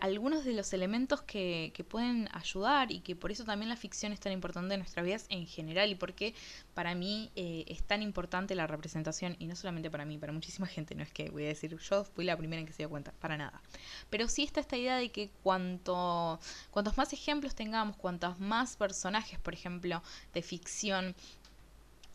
[0.00, 4.12] algunos de los elementos que, que, pueden ayudar y que por eso también la ficción
[4.12, 6.34] es tan importante en nuestras vidas en general y porque
[6.74, 10.66] para mí eh, es tan importante la representación y no solamente para mí, para muchísima
[10.66, 12.90] gente, no es que voy a decir yo fui la primera en que se dio
[12.90, 13.60] cuenta, para nada.
[14.10, 19.38] Pero sí está esta idea de que cuanto, cuantos más ejemplos tengamos, cuantos más personajes,
[19.38, 21.14] por ejemplo, de ficción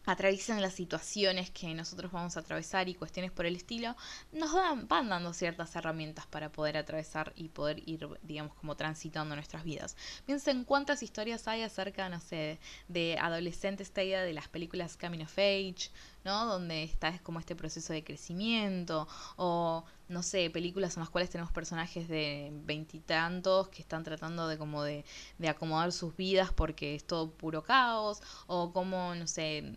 [0.06, 3.96] atraviesan las situaciones que nosotros vamos a atravesar y cuestiones por el estilo,
[4.32, 9.36] nos dan, van dando ciertas herramientas para poder atravesar y poder ir, digamos, como transitando
[9.36, 9.96] nuestras vidas.
[10.26, 15.24] Piensen cuántas historias hay acerca, no sé, de adolescentes, esta idea de las películas Coming
[15.24, 15.90] of Age,
[16.24, 16.46] ¿no?
[16.46, 21.52] Donde está como este proceso de crecimiento, o no sé, películas en las cuales tenemos
[21.52, 25.06] personajes de veintitantos que están tratando de como de,
[25.38, 29.74] de acomodar sus vidas porque es todo puro caos, o como, no sé,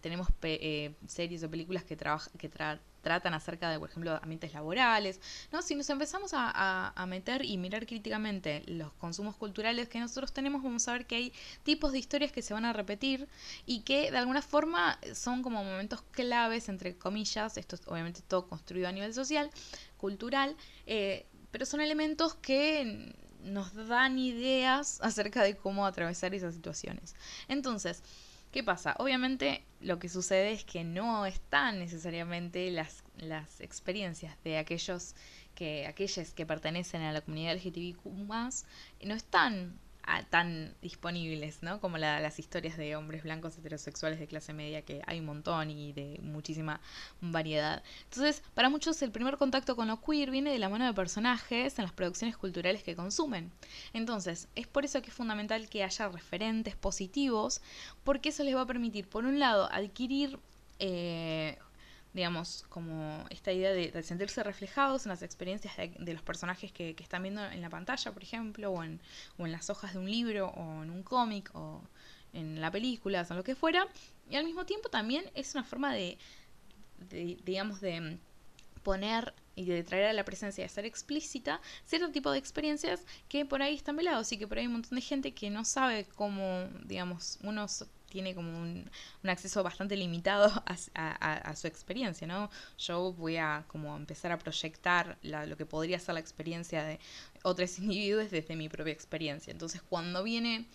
[0.00, 1.96] tenemos eh, series o películas que,
[2.38, 2.48] que
[3.04, 5.20] tratan acerca de, por ejemplo, ambientes laborales,
[5.52, 5.62] ¿no?
[5.62, 10.88] Si nos empezamos a, meter y mirar críticamente los consumos culturales que nosotros tenemos, vamos
[10.88, 13.28] a ver que hay tipos de historias que se van a repetir
[13.66, 18.48] y que de alguna forma son como momentos claves, entre comillas, esto es obviamente todo
[18.48, 19.50] construido a nivel social,
[19.98, 23.14] cultural, eh, pero son elementos que
[23.44, 27.14] nos dan ideas acerca de cómo atravesar esas situaciones.
[27.48, 28.02] Entonces,
[28.54, 28.94] ¿Qué pasa?
[29.00, 35.16] Obviamente lo que sucede es que no están necesariamente las, las experiencias de aquellos
[35.56, 39.76] que, aquellas que pertenecen a la comunidad LGTBIQ no están
[40.30, 41.80] tan disponibles, ¿no?
[41.80, 45.92] Como las historias de hombres blancos heterosexuales de clase media, que hay un montón y
[45.92, 46.80] de muchísima
[47.20, 47.82] variedad.
[48.04, 51.78] Entonces, para muchos el primer contacto con lo queer viene de la mano de personajes
[51.78, 53.50] en las producciones culturales que consumen.
[53.92, 57.60] Entonces, es por eso que es fundamental que haya referentes positivos,
[58.04, 60.38] porque eso les va a permitir, por un lado, adquirir
[60.78, 61.56] eh,
[62.14, 67.24] digamos, como esta idea de, sentirse reflejados en las experiencias de, los personajes que, están
[67.24, 69.00] viendo en la pantalla, por ejemplo, o en,
[69.36, 71.82] en las hojas de un libro, o en un cómic, o
[72.32, 73.88] en la película, o lo que fuera.
[74.30, 76.16] Y al mismo tiempo también es una forma de,
[77.10, 78.18] de digamos, de
[78.84, 83.44] poner y de traer a la presencia, de ser explícita, cierto tipo de experiencias que
[83.44, 85.64] por ahí están velados y que por ahí hay un montón de gente que no
[85.64, 88.88] sabe cómo, digamos, unos tiene como un,
[89.24, 90.46] acceso bastante limitado
[90.94, 92.48] a, su experiencia, ¿no?
[92.78, 97.00] Yo voy a como empezar a proyectar lo que podría ser la experiencia de
[97.42, 99.50] otros individuos desde mi propia experiencia.
[99.50, 100.66] Entonces, cuando viene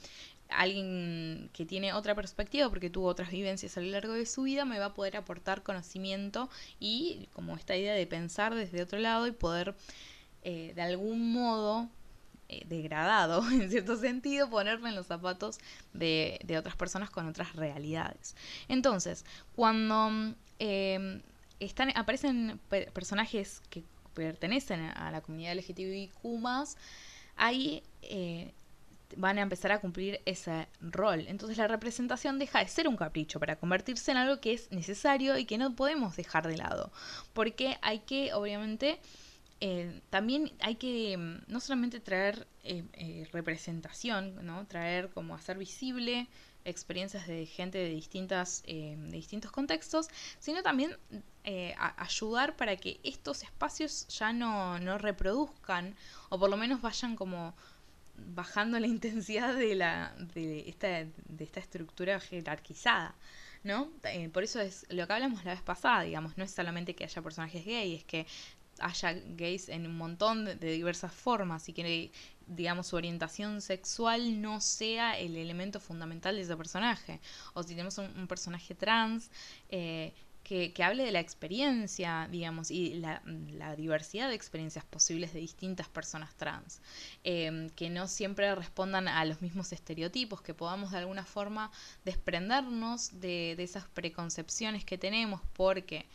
[0.49, 4.65] alguien que tiene otra perspectiva porque tuvo otras vivencias a lo largo de su vida
[4.65, 6.49] me va a poder aportar conocimiento
[6.79, 9.75] y como esta idea de pensar desde otro lado y poder
[10.41, 11.87] eh, de algún modo
[12.49, 15.59] eh, degradado, en cierto sentido, ponerme en los zapatos
[15.93, 18.35] de, otras personas con otras realidades.
[18.67, 19.23] Entonces,
[19.55, 21.21] cuando em,
[21.59, 22.59] están, aparecen
[22.93, 23.83] personajes que
[24.13, 26.11] pertenecen a la comunidad LGTBIQ,
[27.37, 28.53] ahí eh,
[29.15, 31.25] van a empezar a cumplir ese rol.
[31.27, 35.37] Entonces la representación deja de ser un capricho para convertirse en algo que es necesario
[35.37, 36.91] y que no podemos dejar de lado.
[37.33, 38.99] Porque hay que, obviamente,
[39.61, 44.65] eh, también hay que mm, no solamente traer eh, eh, representación, ¿no?
[44.67, 46.27] traer como hacer visible
[46.65, 50.07] experiencias de gente de distintas de distintos contextos,
[50.39, 50.95] sino también
[51.97, 55.95] ayudar para que estos espacios ya no, no reproduzcan
[56.27, 57.55] o por lo menos vayan como
[58.17, 63.15] bajando la intensidad de la de esta, de esta estructura jerarquizada.
[63.61, 63.89] ¿no?
[64.31, 67.21] por eso es lo que hablamos la vez pasada, digamos, no es solamente que haya
[67.21, 68.25] personajes gays, es que
[68.79, 72.11] haya gays en un montón de, diversas formas y que,
[72.47, 77.19] digamos, su orientación sexual no sea el elemento fundamental de ese personaje.
[77.53, 79.29] O si tenemos un, personaje trans,
[79.69, 80.13] eh,
[80.43, 83.21] que, hable de la experiencia, digamos, y la,
[83.77, 86.81] diversidad de experiencias posibles de distintas personas trans,
[87.23, 91.71] em, que no siempre respondan a los mismos estereotipos, que podamos de alguna forma
[92.03, 96.07] desprendernos de, de esas preconcepciones que tenemos porque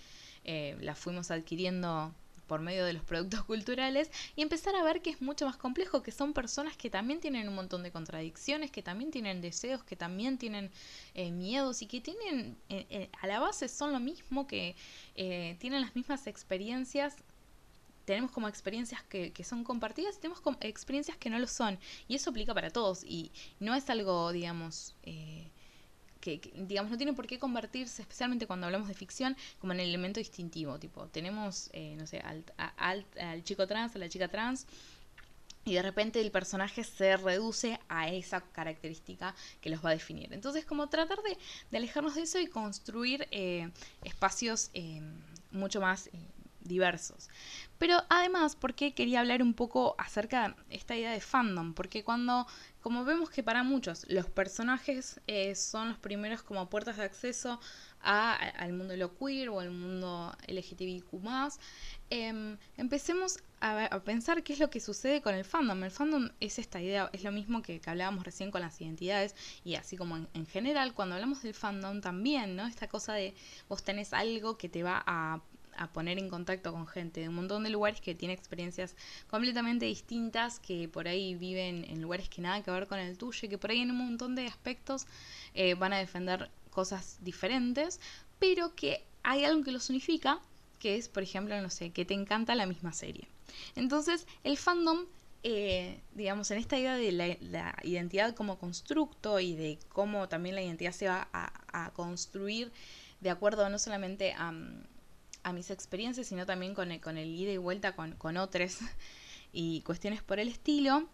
[0.44, 2.14] eh, las fuimos adquiriendo
[2.46, 6.02] por medio de los productos culturales y empezar a ver que es mucho más complejo,
[6.02, 9.96] que son personas que también tienen un montón de contradicciones, que también tienen deseos, que
[9.96, 10.70] también tienen
[11.14, 14.76] eh, miedos y que tienen, eh, eh, a la base son lo mismo, que
[15.14, 17.16] tienen las mismas experiencias
[18.04, 21.78] tenemos como experiencias que, que, son compartidas y tenemos como experiencias que no lo son.
[22.07, 23.02] Y eso aplica para todos.
[23.02, 24.94] Y no es algo, digamos,
[26.24, 29.88] que, digamos, no tiene por qué convertirse, especialmente cuando hablamos de ficción, como en el
[29.90, 30.78] elemento distintivo.
[30.78, 32.42] Tipo, tenemos, eh, no sé, al,
[32.78, 34.66] al, chico trans, a la chica trans,
[35.66, 40.32] y de repente el personaje se reduce a esa característica que los va a definir.
[40.32, 41.37] Entonces, como tratar de,
[41.70, 43.70] de alejarnos de eso y construir eh,
[44.02, 45.02] espacios eh,
[45.50, 46.08] mucho más
[46.64, 47.29] diversos.
[47.79, 51.74] Pero además, porque quería hablar un poco acerca de esta idea de fandom?
[51.74, 52.46] Porque cuando,
[52.81, 57.61] como vemos que para muchos los personajes eh, son los primeros como puertas de acceso
[58.00, 61.07] a, al mundo de lo queer o al mundo LGTBIQ+,
[62.11, 65.85] eh, empecemos a, pensar qué es lo que sucede con el fandom.
[65.85, 69.35] El fandom es esta idea, es lo mismo que, que hablábamos recién con las identidades
[69.64, 72.66] y así como en, en general, cuando hablamos del fandom también, ¿no?
[72.66, 73.35] Esta cosa de
[73.68, 75.40] vos tenés algo que te va a
[75.76, 78.96] a poner en contacto con gente de un montón de lugares que tiene experiencias
[79.28, 83.48] completamente distintas, que por ahí viven en lugares que nada que ver con el tuyo
[83.48, 85.06] que por ahí en un montón de aspectos
[85.54, 88.00] eh, van a defender cosas diferentes,
[88.38, 90.40] pero que hay algo que los unifica,
[90.78, 93.28] que es, por ejemplo, no sé, que te encanta la misma serie.
[93.76, 95.06] Entonces, el fandom
[95.46, 100.62] eh, digamos, en esta idea de la, identidad como constructo y de cómo también la
[100.62, 101.52] identidad se va a,
[101.84, 102.72] a construir
[103.24, 104.52] de acuerdo no solamente a,
[105.44, 108.78] a mis experiencias, sino también con el, con el ida y vuelta con, con otros
[109.52, 111.09] y cuestiones por el estilo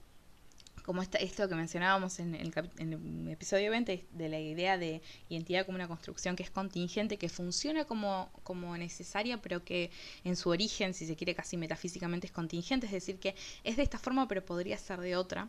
[0.85, 5.03] como esta, esto que mencionábamos en el, en el, episodio 20, de la idea de
[5.29, 9.90] identidad como una construcción que es contingente, que funciona como, como necesaria, pero que
[10.25, 13.83] en su origen, si se quiere casi metafísicamente, es contingente, es decir, que es de
[13.83, 15.49] esta forma, pero podría ser de otra,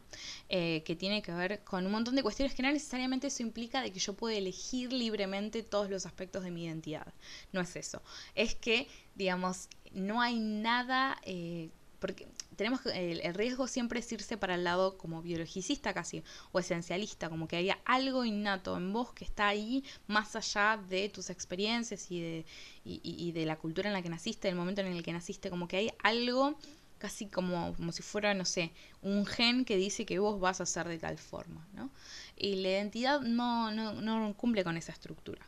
[0.50, 3.82] eh, que tiene que ver con un montón de cuestiones que no necesariamente eso implica
[3.82, 7.14] de que yo pueda elegir libremente todos los aspectos de mi identidad.
[7.52, 8.02] No es eso.
[8.36, 11.20] Es que, digamos, no hay nada...
[11.24, 16.24] Eh, porque tenemos el, el, riesgo siempre es irse para el lado como biologicista casi
[16.52, 21.10] o esencialista, como que haya algo innato en vos que está ahí más allá de
[21.10, 22.46] tus experiencias y de,
[22.84, 25.50] y, y de la cultura en la que naciste, del momento en el que naciste,
[25.50, 26.58] como que hay algo
[27.02, 30.68] casi como, como si fuera, no sé, un gen que dice que vos vas a
[30.68, 31.90] ser de tal forma, ¿no?
[32.38, 35.42] Y la identidad no, no, no cumple con esa estructura.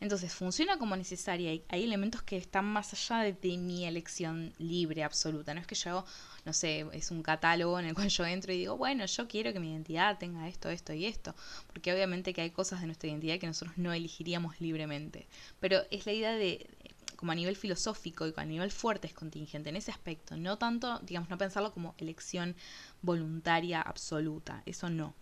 [0.00, 1.50] Entonces funciona como necesaria.
[1.50, 5.54] Hay, hay elementos que están más allá de, mi elección libre, absoluta.
[5.54, 6.04] No es que yo,
[6.44, 9.52] no sé, es un catálogo en el cual yo entro y digo, bueno, yo quiero
[9.52, 11.34] que mi identidad tenga esto, esto y esto.
[11.68, 15.26] Porque obviamente que hay cosas de nuestra identidad que nosotros no elegiríamos libremente.
[15.60, 16.68] Pero es la idea de,
[17.16, 20.36] como a nivel filosófico y a nivel fuerte es contingente en ese aspecto.
[20.36, 22.54] No tanto, digamos, no pensarlo como elección
[23.00, 24.62] voluntaria absoluta.
[24.66, 25.14] Eso no.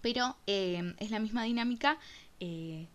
[0.00, 1.98] Pero eh, es la misma dinámica.
[2.38, 2.86] Eh,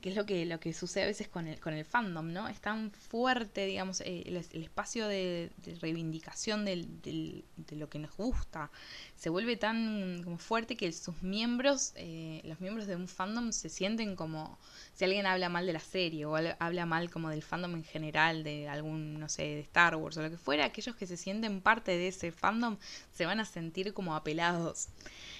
[0.00, 2.48] que es lo que, lo que sucede a veces con el, con el fandom, ¿no?
[2.48, 5.50] Es tan fuerte, digamos, eh, el, espacio de,
[5.80, 8.70] reivindicación de lo que nos gusta,
[9.16, 13.70] se vuelve tan como fuerte que sus miembros, eh, los miembros de un fandom se
[13.70, 14.58] sienten como,
[14.92, 18.44] si alguien habla mal de la serie o habla mal como del fandom en general,
[18.44, 21.62] de algún, no sé, de Star Wars o lo que fuera, aquellos que se sienten
[21.62, 22.76] parte de ese fandom
[23.12, 24.88] se van a sentir como apelados.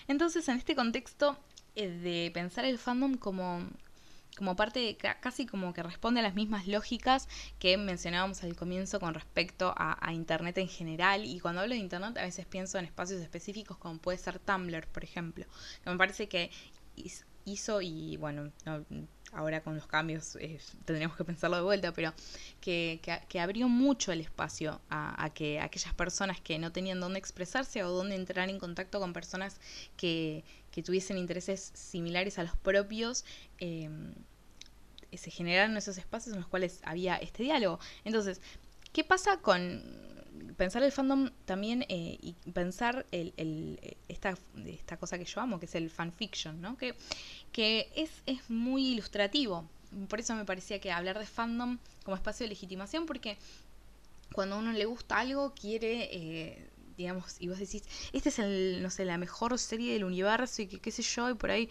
[0.08, 1.36] Entonces, en este contexto
[1.74, 3.66] de pensar el fandom como
[4.36, 9.14] como parte, casi como que responde a las mismas lógicas que mencionábamos al comienzo con
[9.14, 11.24] respecto a, Internet en general.
[11.24, 14.86] Y cuando hablo de Internet a veces pienso en espacios específicos como puede ser Tumblr,
[14.88, 15.46] por ejemplo,
[15.82, 16.50] que me parece que
[17.44, 18.52] hizo y bueno,
[19.32, 22.12] ahora con los cambios eh, tendríamos que pensarlo de vuelta, pero
[22.60, 27.82] que, que, abrió mucho el espacio a, que aquellas personas que no tenían dónde expresarse
[27.82, 29.60] o dónde entrar en contacto con personas
[29.96, 33.24] que, que tuviesen intereses similares a los propios,
[33.58, 34.12] em,
[35.12, 37.78] se generaron esos espacios en los cuales había este diálogo.
[38.04, 38.40] Entonces,
[38.92, 39.84] ¿qué pasa con
[40.56, 43.78] pensar el fandom también eh, y pensar el,
[44.08, 44.34] esta,
[44.66, 46.76] esta cosa que yo amo, que es el fanfiction, ¿no?
[46.76, 46.96] Que,
[47.52, 49.68] que es, es muy ilustrativo.
[50.08, 53.38] Por eso me parecía que hablar de fandom como espacio de legitimación, porque
[54.32, 57.82] cuando a uno le gusta algo, quiere eh, digamos, y vos decís,
[58.12, 61.30] esta es el, no sé, la mejor serie del universo y que qué sé yo,
[61.30, 61.68] y por ahí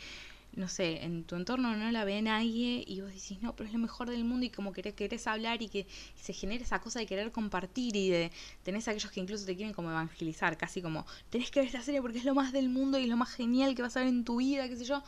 [0.55, 3.73] no sé, en tu entorno no la ve nadie y vos decís, no, pero es
[3.73, 6.99] lo mejor del mundo y como querés, querés hablar y que se genere esa cosa
[6.99, 10.81] de querer compartir y de tenés a aquellos que incluso te quieren como evangelizar, casi
[10.81, 13.31] como, tenés que ver esta serie porque es lo más del mundo y lo más
[13.33, 15.03] genial que vas a ver en tu vida, qué sé yo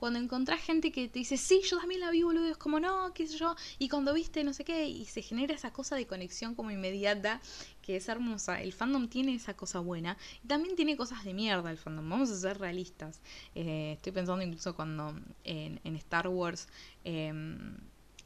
[0.00, 3.12] cuando encontrás gente que te dice, sí, yo también la vi, boludo, es como, no,
[3.12, 6.06] qué sé yo, y cuando viste, no sé qué, y se genera esa cosa de
[6.06, 7.40] conexión como inmediata,
[7.82, 8.62] que es hermosa.
[8.62, 12.30] El fandom tiene esa cosa buena, y también tiene cosas de mierda el fandom, vamos
[12.30, 13.20] a ser realistas.
[13.54, 16.66] Eh, estoy pensando incluso cuando en, Star Wars...
[17.04, 17.76] Em,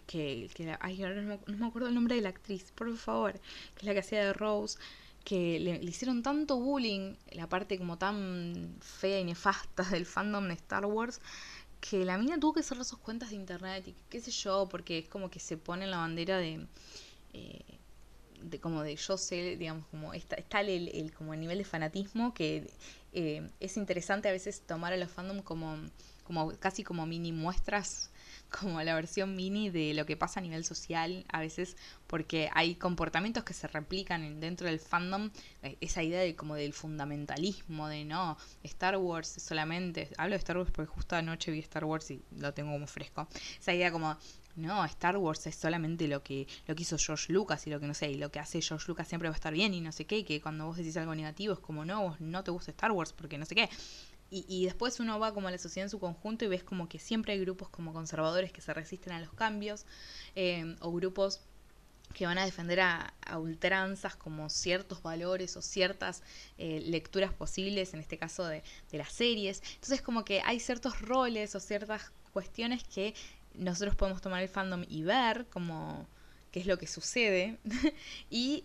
[0.06, 3.78] que, que ay, ahora no, me acuerdo el nombre de la actriz, por favor, que
[3.78, 4.78] es la que hacía de Rose,
[5.24, 10.54] que le, hicieron tanto bullying, la parte como tan fea y nefasta del fandom de
[10.54, 11.20] Star Wars,
[11.84, 15.00] que la mina tuvo que cerrar sus cuentas de internet y qué sé yo, porque
[15.00, 16.66] es como que se pone en la bandera de,
[17.34, 17.60] eh,
[18.42, 21.64] de como de yo sé, digamos, como está, está el, el, como el nivel de
[21.64, 22.70] fanatismo que
[23.12, 25.76] eh, es interesante a veces tomar a los fandom como,
[26.24, 28.10] como casi como mini muestras
[28.60, 31.76] como la versión mini de lo que pasa a nivel social a veces
[32.06, 35.30] porque hay comportamientos que se replican dentro del fandom
[35.62, 40.58] eh, esa idea de como del fundamentalismo de no Star Wars solamente hablo de Star
[40.58, 43.28] Wars porque justo anoche vi Star Wars y lo tengo como fresco
[43.60, 44.16] esa idea como
[44.56, 47.88] no, Star Wars es solamente lo que, lo que hizo George Lucas y lo que
[47.88, 49.90] no sé, y lo que hace George Lucas siempre va a estar bien y no
[49.90, 52.70] sé qué, que cuando vos decís algo negativo es como no, vos no te gusta
[52.70, 53.68] Star Wars porque no sé qué.
[54.36, 56.98] Y, después uno va como a la sociedad en su conjunto y ves como que
[56.98, 59.86] siempre hay grupos como conservadores que se resisten a los cambios
[60.34, 61.40] eh, o grupos
[62.12, 66.22] que van a defender a, ultranzas como ciertos valores o ciertas
[66.58, 69.62] eh, lecturas posibles, en este caso de, de las series.
[69.74, 73.14] Entonces como que hay ciertos roles o ciertas cuestiones que
[73.54, 76.06] nosotros podemos tomar el fandom y ver como
[76.54, 77.58] qué es lo que sucede
[78.30, 78.62] y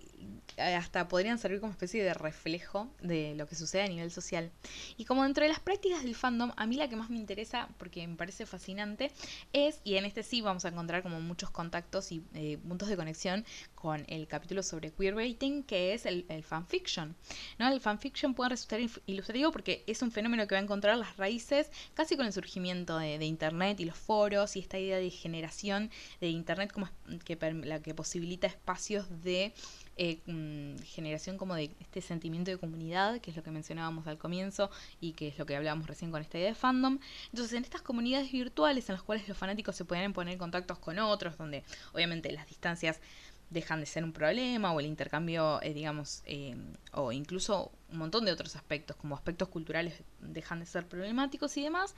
[0.57, 4.51] eh, hasta podrían servir como especie de reflejo de lo que sucede a nivel social.
[4.97, 7.67] Y como dentro de las prácticas del fandom, a mí la que más me interesa,
[7.79, 9.11] porque me parece fascinante,
[9.53, 12.95] es, y en este sí vamos a encontrar como muchos contactos y eh, puntos de
[12.95, 17.15] conexión con el capítulo sobre queerbaiting, que es el, fanfiction.
[17.57, 17.71] ¿no?
[17.71, 21.71] El fanfiction puede resultar ilustrativo porque es un fenómeno que va a encontrar las raíces
[21.95, 26.27] casi con el surgimiento de, Internet y los foros y esta idea de generación de
[26.27, 26.89] Internet como
[27.23, 29.53] que, la que posibilita espacios de
[29.97, 34.17] eh, mm, generación como de este sentimiento de comunidad, que es lo que mencionábamos al
[34.17, 34.69] comienzo
[35.01, 36.99] y que es lo que hablábamos recién con esta idea de fandom.
[37.25, 40.79] Entonces, en estas comunidades virtuales en las cuales los fanáticos se pueden poner en contactos
[40.79, 41.63] con otros, donde
[41.93, 43.01] obviamente las distancias
[43.49, 46.55] dejan de ser un problema o el intercambio, eh, digamos, eh,
[46.93, 51.63] o incluso un montón de otros aspectos, como aspectos culturales, dejan de ser problemáticos y
[51.63, 51.95] demás.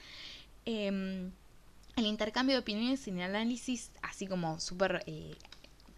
[0.65, 1.32] Em,
[1.97, 5.03] el intercambio de opiniones sin análisis, así como súper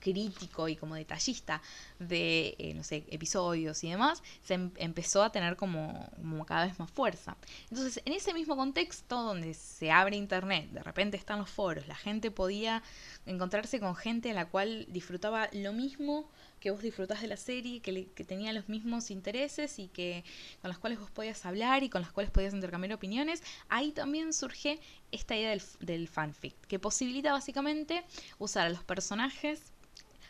[0.03, 1.61] crítico y como detallista
[1.97, 6.65] de, eh, no sé, episodios y demás, se em, empezó a tener como, como cada
[6.65, 7.37] vez más fuerza.
[7.69, 11.95] Entonces, en ese mismo contexto donde se abre Internet, de repente están los foros, la
[11.95, 12.83] gente podía
[13.25, 16.29] encontrarse con gente a la cual disfrutaba lo mismo
[16.59, 20.23] que vos disfrutás de la serie, que, que, tenía los mismos intereses y que
[20.61, 24.31] con las cuales vos podías hablar y con las cuales podías intercambiar opiniones, ahí también
[24.31, 24.79] surge
[25.11, 28.05] esta idea del, del fanfic, que posibilita básicamente
[28.39, 29.72] usar a los personajes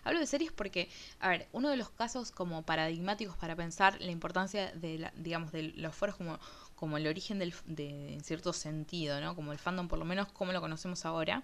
[0.04, 0.90] Hablo de series porque,
[1.20, 5.52] a ver, uno de los casos como paradigmáticos para pensar la importancia de, la, digamos,
[5.52, 6.40] de los foros como,
[6.76, 9.36] como el origen del, de, en cierto sentido, ¿no?
[9.36, 11.44] Como el fandom, por lo menos como lo conocemos ahora,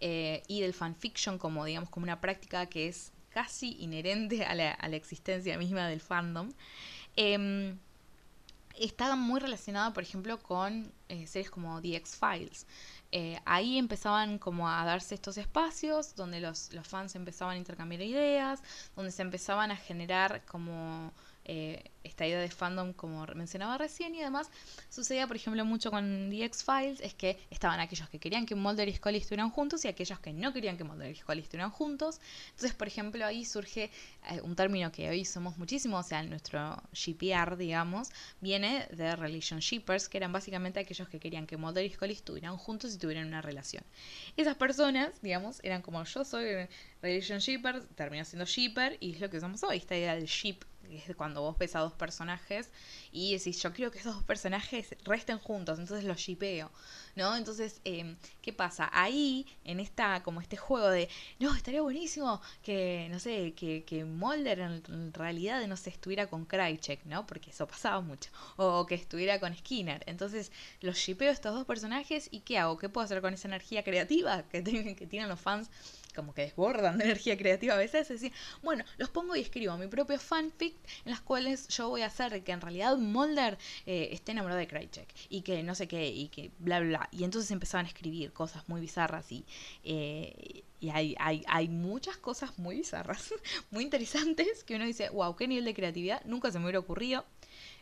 [0.00, 4.72] eh, y del fanfiction como, digamos, como una práctica que es casi inherente a la,
[4.72, 6.50] a la existencia misma del fandom.
[7.16, 7.76] Eh,
[8.78, 12.66] está muy relacionado, por ejemplo, con eh, series como The X-Files.
[13.18, 18.02] Eh, ahí empezaban como a darse estos espacios donde los, los fans empezaban a intercambiar
[18.02, 18.62] ideas,
[18.94, 21.14] donde se empezaban a generar como
[21.48, 24.50] eh, esta idea de fandom como mencionaba recién y además
[24.88, 28.88] sucedía por ejemplo mucho con The X-Files es que estaban aquellos que querían que Mulder
[28.88, 32.20] y Scully estuvieran juntos y aquellos que no querían que Mulder y Scully estuvieran juntos.
[32.50, 33.90] Entonces por ejemplo ahí surge
[34.30, 40.08] eh, un término que hoy somos muchísimo o sea nuestro GPR digamos viene de Relationshippers
[40.08, 43.40] que eran básicamente aquellos que querían que Mulder y Scully estuvieran juntos y tuvieran una
[43.40, 43.84] relación.
[44.36, 46.66] Esas personas digamos eran como yo soy
[47.02, 51.16] Relationshipper terminó siendo shipper y es lo que usamos hoy esta idea del ship es
[51.16, 52.70] cuando vos ves a dos personajes
[53.12, 56.70] y decís, yo quiero que esos dos personajes resten juntos, entonces los shipeo,
[57.14, 57.36] ¿no?
[57.36, 58.88] Entonces, em, ¿qué pasa?
[58.92, 61.08] Ahí, en esta, como este juego de,
[61.38, 66.44] no, estaría buenísimo que, no sé, que, que Mulder en, realidad, no sé, estuviera con
[66.44, 67.26] Krychek, ¿no?
[67.26, 70.02] Porque eso pasaba mucho, o que estuviera con Skinner.
[70.06, 72.78] Entonces, los shipeo estos dos personajes y ¿qué hago?
[72.78, 75.70] ¿Qué puedo hacer con esa energía creativa que, que tienen los fans?
[76.16, 79.76] Como que desbordan de energía creativa a veces, es decir, bueno, los pongo y escribo
[79.76, 83.56] mi propio fanfic en las cuales yo voy a hacer que en realidad Mulder
[83.86, 87.22] eh, esté enamorado de Krychek y que no sé qué, y que bla, bla, y
[87.22, 89.44] entonces empezaban a escribir cosas muy bizarras y,
[89.84, 93.32] eh, y hay, hay, muchas cosas muy bizarras,
[93.70, 97.24] muy interesantes, que uno dice, wow, qué nivel de creatividad, nunca se me hubiera ocurrido.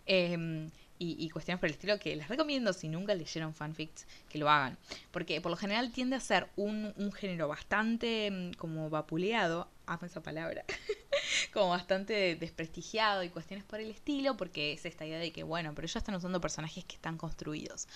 [0.06, 4.48] Em, y, cuestiones por el estilo que les recomiendo si nunca leyeron fanfics que lo
[4.48, 4.78] hagan.
[5.10, 10.06] Porque por lo general tiende a ser un, un género bastante mm, como vapuleado, amo
[10.06, 10.64] esa palabra,
[11.52, 15.72] como bastante desprestigiado y cuestiones por el estilo, porque es esta idea de que, bueno,
[15.74, 17.86] pero ellos están usando personajes que están construidos.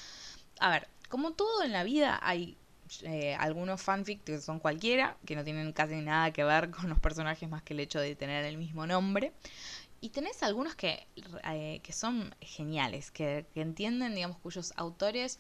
[0.60, 2.56] A ver, como todo en la vida hay
[3.02, 6.98] eh, algunos fanfics que son cualquiera, que no tienen casi nada que ver con los
[6.98, 9.32] personajes más que el hecho de tener el mismo nombre.
[10.00, 11.06] Y tenés algunos que,
[11.44, 15.38] eh, que son geniales, que, entienden, digamos, cuyos autores,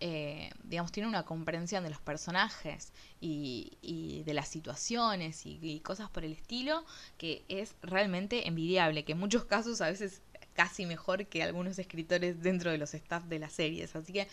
[0.00, 6.10] eh, digamos, tienen una comprensión de los personajes y, de las situaciones y, y, cosas
[6.10, 6.84] por el estilo
[7.16, 10.22] que es realmente envidiable, que en muchos casos a veces
[10.54, 13.94] casi mejor que algunos escritores dentro de los staff de las series.
[13.96, 14.28] Así que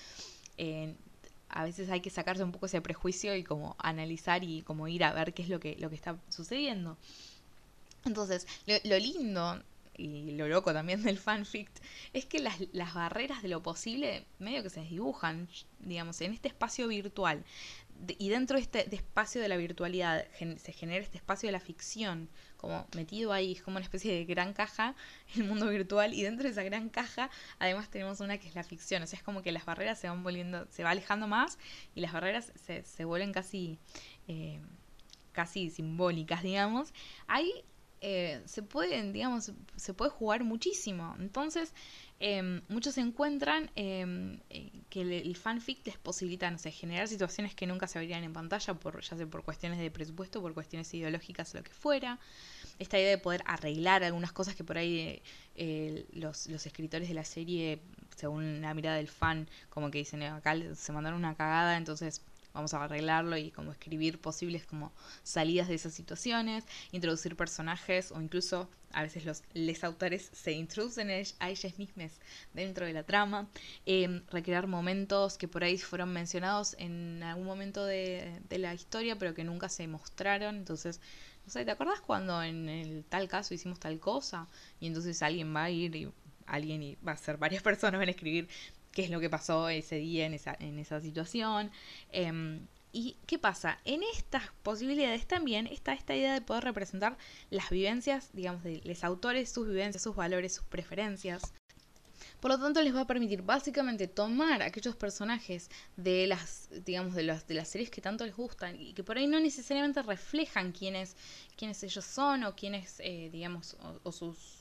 [0.57, 0.95] eh,
[1.49, 5.03] a veces hay que sacarse un poco ese prejuicio y como analizar y como ir
[5.03, 6.97] a ver qué es lo que, lo que está sucediendo.
[8.05, 9.61] Entonces, lo, lindo
[9.97, 11.69] y lo loco también del fanfic
[12.13, 16.47] es que las, las, barreras de lo posible medio que se desdibujan, digamos, en este
[16.47, 17.43] espacio virtual.
[18.07, 20.25] y dentro de este espacio de la virtualidad
[20.57, 24.25] se genera este espacio de la ficción, como metido ahí, es como una especie de
[24.25, 24.95] gran caja,
[25.35, 27.29] el mundo virtual, y dentro de esa gran caja
[27.59, 30.07] además tenemos una que es la ficción, o sea, es como que las barreras se
[30.07, 31.57] van volviendo, se va alejando más
[31.93, 33.77] y las barreras se, se vuelven casi...
[34.27, 34.59] Eh,
[35.31, 36.93] casi simbólicas, digamos,
[37.27, 37.63] hay
[38.01, 41.15] eh, se pueden, digamos, se puede jugar muchísimo.
[41.19, 41.73] Entonces,
[42.19, 47.67] em, muchos encuentran em, eh, que el, fanfic les posibilita, no sé, generar situaciones que
[47.67, 51.53] nunca se verían en pantalla, por, ya sea por cuestiones de presupuesto, por cuestiones ideológicas,
[51.53, 52.19] lo que fuera.
[52.79, 55.21] Esta idea de poder arreglar algunas cosas que por ahí
[55.55, 57.81] eh, los, los escritores de la serie,
[58.15, 62.21] según la mirada del fan, como que dicen, acá se mandaron una cagada, entonces
[62.53, 64.91] vamos a arreglarlo y como escribir posibles como
[65.23, 71.09] salidas de esas situaciones, introducir personajes o incluso a veces los les autores se introducen
[71.09, 72.19] a ellas mismas
[72.53, 73.47] dentro de la trama,
[73.85, 79.17] em, recrear momentos que por ahí fueron mencionados en algún momento de, de la historia
[79.17, 80.99] pero que nunca se mostraron, entonces
[81.45, 84.47] no sé, ¿te acuerdas cuando en el tal caso hicimos tal cosa?
[84.79, 86.11] Y entonces alguien va a ir y
[86.45, 88.47] alguien y va a ser varias personas van a escribir
[88.91, 91.71] qué es lo que pasó ese día en esa, en esa situación.
[92.11, 93.79] Em, ¿Y qué pasa?
[93.85, 97.17] En estas posibilidades también está esta idea de poder representar
[97.51, 101.53] las vivencias, digamos, de los autores, sus vivencias, sus valores, sus preferencias.
[102.39, 107.23] Por lo tanto, les va a permitir básicamente tomar aquellos personajes de las, digamos, de
[107.23, 110.71] las, de las series que tanto les gustan y que por ahí no necesariamente reflejan
[110.71, 111.15] quiénes,
[111.57, 114.58] quiénes ellos son o quiénes, eh, digamos, o sus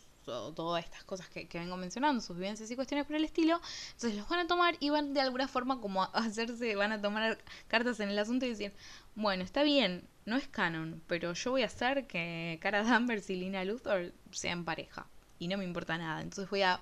[0.54, 3.60] todas estas cosas que, vengo mencionando, sus vivencias y cuestiones por el estilo,
[3.92, 7.00] entonces los van a tomar y van de alguna forma como a hacerse, van a
[7.00, 8.72] tomar cartas en el asunto y decir,
[9.14, 13.36] bueno, está bien, no es canon, pero yo voy a hacer que Cara Danvers y
[13.36, 15.06] Lina Luthor sean pareja
[15.38, 16.80] y no me importa nada, entonces voy a,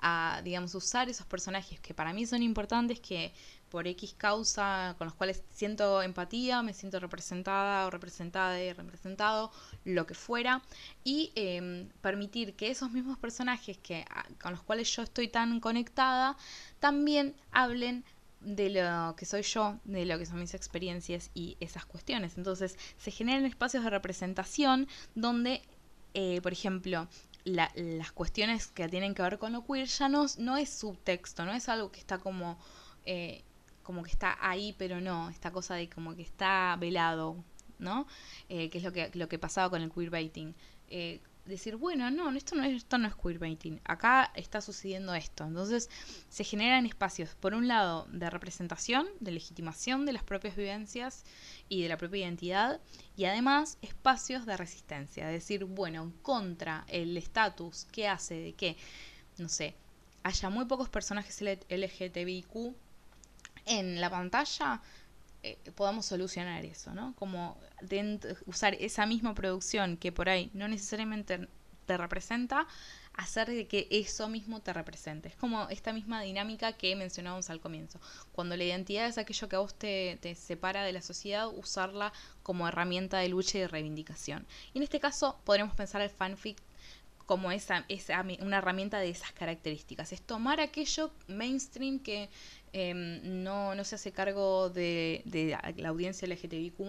[0.00, 3.32] a digamos, usar esos personajes que para mí son importantes, que
[3.74, 9.50] por X causa con los cuales siento empatía, me siento representada o representada y representado,
[9.84, 10.62] lo que fuera,
[11.02, 14.04] y em, permitir que esos mismos personajes que,
[14.40, 16.36] con los cuales yo estoy tan conectada
[16.78, 18.04] también hablen
[18.40, 22.38] de lo que soy yo, de lo que son mis experiencias y esas cuestiones.
[22.38, 25.62] Entonces se generan espacios de representación donde,
[26.14, 27.08] eh, por ejemplo,
[27.44, 31.52] las cuestiones que tienen que ver con lo queer ya no, no es subtexto, no
[31.52, 32.56] es algo que está como
[33.06, 33.42] eh,
[33.84, 37.36] como que está ahí, pero no, esta cosa de como que está velado,
[37.78, 38.06] ¿no?
[38.48, 40.54] Eh, que es lo que, lo que pasaba con el queerbaiting.
[40.88, 45.44] Eh, decir, bueno, no, esto no, es, esto no es queerbaiting, acá está sucediendo esto.
[45.44, 45.90] Entonces
[46.28, 51.24] se generan espacios, por un lado, de representación, de legitimación de las propias vivencias
[51.68, 52.80] y de la propia identidad,
[53.16, 58.76] y además espacios de resistencia, decir, bueno, contra el estatus que hace de que,
[59.36, 59.76] no sé,
[60.22, 62.74] haya muy pocos personajes LGTBIQ
[63.66, 64.82] en la pantalla
[65.42, 67.14] eh, podamos solucionar eso, ¿no?
[67.16, 67.58] Como
[68.46, 71.48] usar esa misma producción que por ahí no necesariamente
[71.84, 72.66] te representa,
[73.12, 75.28] hacer de que eso mismo te represente.
[75.28, 78.00] Es como esta misma dinámica que mencionábamos al comienzo.
[78.32, 82.12] Cuando la identidad es aquello que a vos te, separa de la sociedad, usarla
[82.42, 84.46] como herramienta de lucha y de reivindicación.
[84.72, 86.60] Y en este caso podremos pensar el fanfic
[87.26, 90.12] como esa, esa, una herramienta de esas características.
[90.12, 92.28] Es tomar aquello mainstream que
[92.74, 95.22] em, no, no se hace cargo de,
[95.76, 96.80] la audiencia LGTBIQ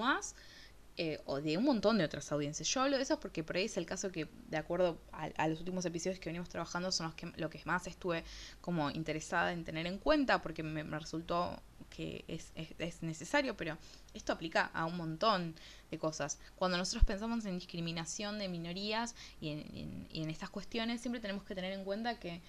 [0.98, 2.68] eh, o de un montón de otras audiencias.
[2.70, 5.60] Yo hablo de eso porque por ahí es el caso que, de acuerdo a, los
[5.60, 8.24] últimos episodios que venimos trabajando, son los que lo que más estuve
[8.62, 11.62] como interesada en tener en cuenta, porque me, resultó
[11.92, 13.78] que es, es, necesario, pero
[14.16, 15.54] esto aplica a un montón
[15.92, 16.40] de cosas.
[16.56, 21.74] Cuando nosotros pensamos en discriminación de minorías y en estas cuestiones, siempre tenemos que tener
[21.74, 22.42] en cuenta que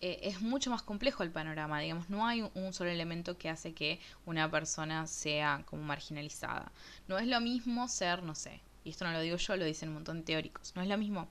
[0.00, 3.72] eh, es mucho más complejo el panorama, digamos, no hay un solo elemento que hace
[3.72, 6.70] que una persona sea como marginalizada.
[7.08, 9.88] No es lo mismo ser, no sé, y esto no lo digo yo, lo dicen
[9.88, 11.28] un montón de teóricos, no es lo mismo,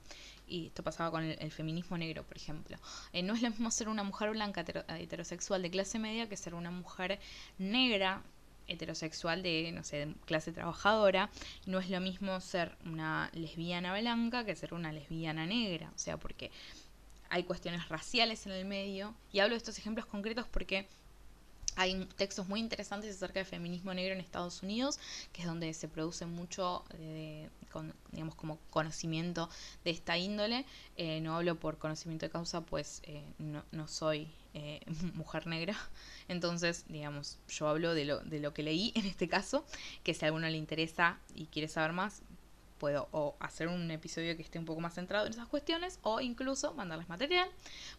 [0.47, 2.77] y esto pasaba con el, feminismo negro, por ejemplo,
[3.13, 4.65] eh, no es lo mismo ser una mujer blanca
[4.97, 7.19] heterosexual de clase media que ser una mujer
[7.59, 8.23] negra
[8.67, 11.29] heterosexual de, no sé, de clase trabajadora,
[11.67, 16.17] no es lo mismo ser una lesbiana blanca que ser una lesbiana negra, o sea,
[16.17, 16.51] porque
[17.29, 19.13] hay cuestiones raciales en el medio.
[19.31, 20.87] Y hablo de estos ejemplos concretos porque
[21.75, 24.97] hay textos muy interesantes acerca del feminismo negro en Estados Unidos,
[25.33, 29.49] que es donde se produce mucho, de, con, digamos, como conocimiento
[29.83, 30.65] de esta índole.
[30.95, 34.79] Eh, no hablo por conocimiento de causa, pues eh, no, no, soy eh,
[35.15, 35.75] mujer negra.
[36.29, 39.65] Entonces, digamos, yo hablo de lo, de lo que leí en este caso,
[40.03, 42.21] que si a alguno le interesa y quiere saber más,
[42.77, 46.21] puedo o hacer un episodio que esté un poco más centrado en esas cuestiones o
[46.21, 47.49] incluso mandarles material.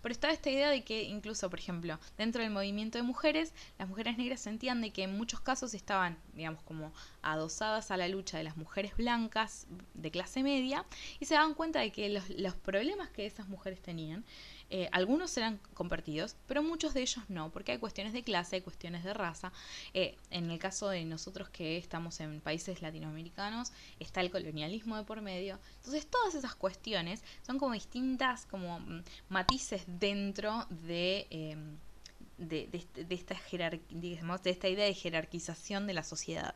[0.02, 3.88] Pero está esta idea de que incluso, por ejemplo, dentro del movimiento de mujeres, las
[3.88, 8.38] mujeres negras sentían de que en muchos casos estaban, digamos, como adosadas a la lucha
[8.38, 10.84] de las mujeres blancas de clase media
[11.20, 14.24] y se daban cuenta de que los, los problemas que esas mujeres tenían
[14.68, 18.62] eh, algunos eran compartidos, pero muchos de ellos no, porque hay cuestiones de clase, hay
[18.62, 19.52] cuestiones de raza.
[19.94, 25.04] Eh, en el caso de nosotros que estamos en países latinoamericanos, está el colonialismo de
[25.04, 25.58] por medio.
[25.76, 31.26] Entonces todas esas cuestiones son como distintas, como mm, matices dentro de...
[31.30, 31.78] Em,
[32.38, 33.36] de, de, esta
[33.88, 36.54] digamos, de esta idea de jerarquización de la sociedad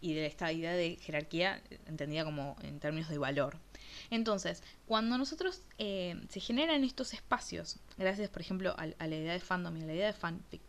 [0.00, 3.58] y de esta idea de jerarquía entendida como en términos de valor.
[4.10, 9.32] Entonces, cuando nosotros eh, se generan estos espacios, gracias por ejemplo a, a, la idea
[9.32, 10.62] de fandom y a la idea de fanfic,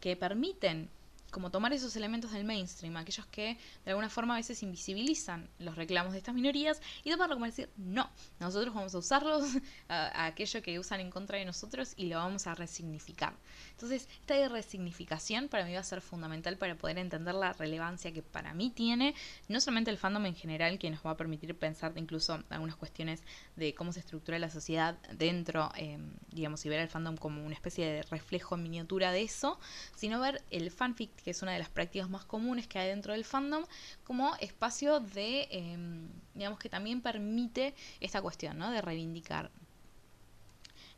[0.00, 0.88] que permiten
[1.30, 5.76] como tomar esos elementos del mainstream, aquellos que de alguna forma a veces invisibilizan los
[5.76, 9.44] reclamos de estas minorías y tomarlo como decir, no, nosotros vamos a usarlos,
[9.88, 13.34] a, aquello que usan en contra de nosotros y lo vamos a resignificar.
[13.72, 18.22] Entonces, esta resignificación para mí va a ser fundamental para poder entender la relevancia que
[18.22, 19.14] para mí tiene,
[19.48, 23.22] no solamente el fandom en general, que nos va a permitir pensar incluso algunas cuestiones
[23.56, 27.54] de cómo se estructura la sociedad dentro, em, digamos, y ver el fandom como una
[27.54, 29.58] especie de reflejo en miniatura de eso,
[29.94, 33.12] sino ver el fanfic que es una de las prácticas más comunes que hay dentro
[33.12, 33.64] del fandom,
[34.04, 38.70] como espacio de, em, digamos que también permite esta cuestión, ¿no?
[38.70, 39.50] De reivindicar.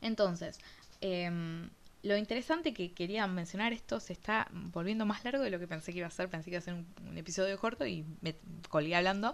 [0.01, 0.59] Entonces,
[1.01, 1.69] em,
[2.03, 5.93] lo interesante que quería mencionar esto se está volviendo más largo de lo que pensé
[5.93, 6.29] que iba a ser.
[6.29, 8.35] Pensé que iba a ser un, episodio corto y me
[8.69, 9.33] colgué hablando.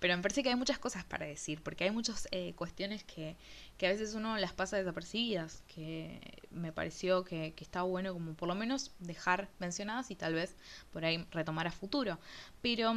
[0.00, 3.36] Pero me parece que hay muchas cosas para decir, porque hay muchas eh, cuestiones que,
[3.76, 8.34] que, a veces uno las pasa desapercibidas, que me pareció que, que está bueno como
[8.34, 10.56] por lo menos dejar mencionadas y tal vez
[10.92, 12.18] por ahí retomar a futuro.
[12.62, 12.94] Pero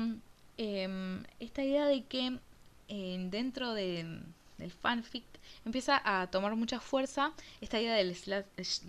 [0.58, 2.40] em, esta idea de que
[2.88, 4.24] eh, dentro de
[4.62, 5.26] del fanfic,
[5.66, 8.82] empieza a tomar mucha fuerza esta idea del slash...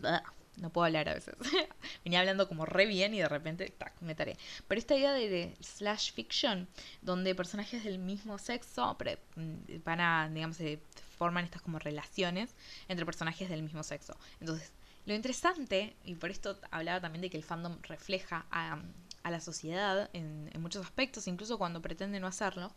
[0.56, 1.34] No puedo hablar a veces.
[2.04, 4.36] Venía hablando como re bien y de repente, tac, me taré.
[4.68, 6.68] Pero esta idea de, slash fiction,
[7.00, 8.96] donde personajes del mismo sexo
[9.36, 10.78] mm, van a, digamos, se
[11.16, 12.54] forman estas como relaciones
[12.88, 14.14] entre personajes del mismo sexo.
[14.40, 14.72] Entonces,
[15.06, 18.78] lo interesante, y por esto hablaba también de que el fandom refleja a,
[19.22, 22.74] a la sociedad en, en, muchos aspectos, incluso cuando pretende no hacerlo,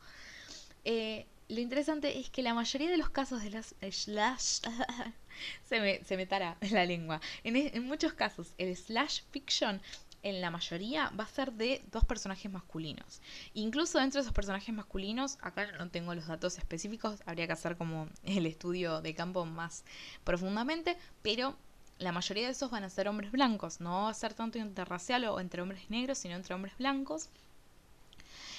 [0.85, 4.61] eh, lo interesante es que la mayoría de los casos de las slash
[5.63, 7.21] se me, se me tara la lengua.
[7.43, 9.81] En, en, muchos casos, el slash fiction
[10.23, 13.21] en la mayoría va a ser de dos personajes masculinos.
[13.53, 17.77] Incluso dentro de esos personajes masculinos, acá no tengo los datos específicos, habría que hacer
[17.77, 19.85] como el estudio de campo más
[20.23, 21.55] profundamente, pero
[21.99, 23.79] la mayoría de esos van a ser hombres blancos.
[23.79, 27.29] No va a ser tanto interracial o entre hombres negros, sino entre hombres blancos.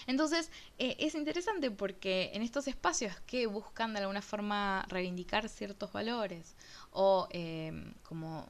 [0.06, 5.92] Entonces, eh, es interesante porque en estos espacios que buscan de alguna forma reivindicar ciertos
[5.92, 6.54] valores
[6.92, 7.72] o eh,
[8.04, 8.48] como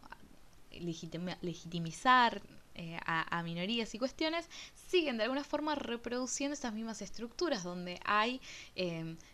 [0.71, 2.43] legitimizar
[2.75, 8.43] eh, a, minorías y cuestiones, siguen de alguna forma reproduciendo estas mismas estructuras donde hay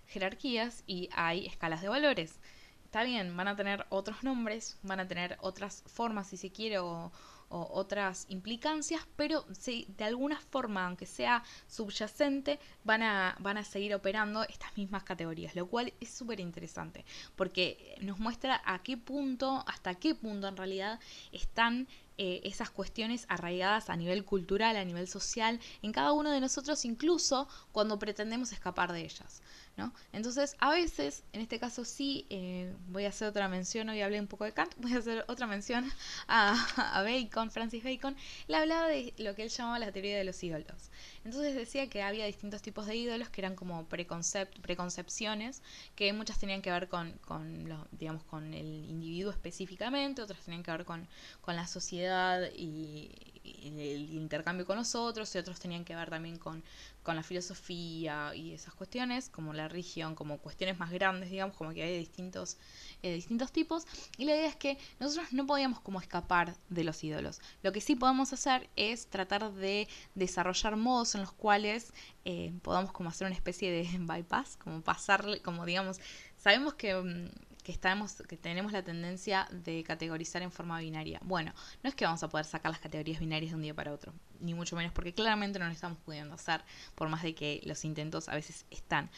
[0.07, 2.39] jerarquías y hay escalas de valores.
[2.85, 6.79] Está bien, van a tener otros nombres, van a tener otras formas si se quiere
[6.79, 7.11] o,
[7.53, 13.65] o otras implicancias, pero sí, de alguna forma, aunque sea subyacente, van a, van a
[13.65, 17.05] seguir operando estas mismas categorías, lo cual es súper interesante,
[17.37, 20.99] porque nos muestra a qué punto, hasta qué punto en realidad
[21.31, 21.87] están
[22.19, 26.85] eh, esas cuestiones arraigadas a nivel cultural, a nivel social, en cada uno de nosotros,
[26.85, 29.43] incluso cuando pretendemos escapar de ellas.
[29.77, 29.93] ¿No?
[30.13, 34.21] Entonces, a veces, en este caso sí, eh, voy a hacer otra mención, hoy hablé
[34.21, 35.91] un poco de Kant, voy a hacer otra mención
[36.29, 38.17] a, Bacon, Francis Bacon,
[38.49, 40.91] le hablaba de lo que él llamaba la teoría de los ídolos.
[41.25, 45.63] Entonces decía que había distintos tipos de ídolos que eran como preconcepciones,
[45.95, 50.71] que muchas tenían que ver con, con, digamos, con el individuo específicamente, otras tenían que
[50.71, 51.09] ver con,
[51.41, 56.63] con la sociedad y, el intercambio con nosotros, y otros tenían que ver también con,
[57.03, 61.73] con la filosofía y esas cuestiones, como la religión, como cuestiones más grandes, digamos, como
[61.73, 62.59] que hay distintos,
[63.03, 63.87] eh, distintos tipos.
[64.17, 67.41] Y la idea es que nosotros no podíamos como escapar de los ídolos.
[67.63, 71.93] Lo que sí podemos hacer es tratar de desarrollar modos en los cuales
[72.25, 76.01] eh, podamos como hacer una especie de bypass, como pasarle, como digamos,
[76.37, 77.31] sabemos que...
[77.63, 81.21] Que, estamos, que tenemos la tendencia de categorizar en forma binaria.
[81.23, 81.53] Bueno,
[81.83, 84.13] no es que vamos a poder sacar las categorías binarias de un día para otro,
[84.41, 86.63] ni mucho menos porque claramente no lo estamos pudiendo hacer,
[86.95, 89.11] por más de que los intentos a veces están.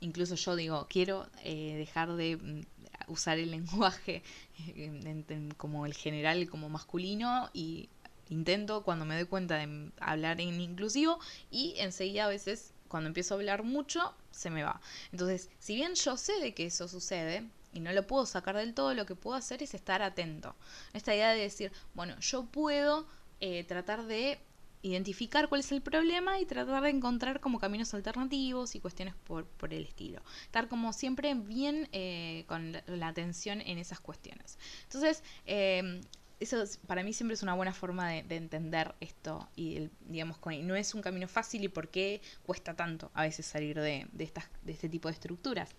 [0.00, 2.60] Incluso yo digo, quiero eh, dejar de mm,
[3.08, 4.22] usar el lenguaje
[4.66, 7.88] eh, como el general, como masculino y
[8.28, 11.18] intento cuando me doy cuenta de hablar en inclusivo
[11.50, 14.80] y enseguida a veces cuando empiezo a hablar mucho se me va.
[15.12, 18.72] Entonces, si bien yo sé de que eso sucede, y no lo puedo sacar del
[18.72, 20.54] todo, lo que puedo hacer es estar atento.
[20.92, 23.06] Esta idea de decir, bueno, yo puedo
[23.40, 24.38] eh, tratar de
[24.84, 29.46] identificar cuál es el problema y tratar de encontrar como caminos alternativos y cuestiones por,
[29.46, 30.22] por el estilo.
[30.42, 34.58] Estar como siempre bien eh, con la, atención en esas cuestiones.
[34.84, 36.02] Entonces, em,
[36.38, 40.94] eso para mí siempre es una buena forma de, entender esto y digamos no es
[40.94, 44.72] un camino fácil y por qué cuesta tanto a veces salir de, de, estas, de
[44.72, 45.70] este tipo de estructuras.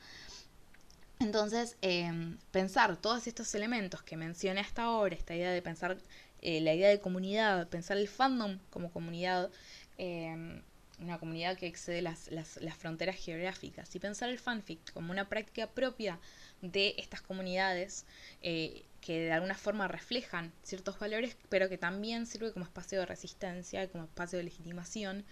[1.19, 5.97] Entonces, em, pensar todos estos elementos que mencioné hasta ahora, esta idea de pensar
[6.41, 9.49] eh, la idea de comunidad, pensar el fandom como comunidad,
[9.97, 10.61] em,
[10.99, 15.27] una comunidad que excede las, las, las, fronteras geográficas, y pensar el fanfic como una
[15.27, 16.19] práctica propia
[16.61, 18.05] de estas comunidades
[18.41, 23.05] eh, que de alguna forma reflejan ciertos valores, pero que también sirve como espacio de
[23.05, 25.25] resistencia, como espacio de legitimación.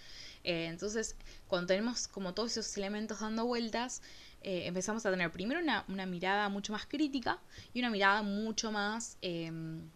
[0.43, 1.15] Eh, entonces,
[1.47, 4.03] cuando tenemos como todos esos elementos dando vueltas,
[4.43, 7.39] eh, empezamos a tener primero una, mirada mucho más crítica
[7.73, 9.89] y una mirada mucho más em,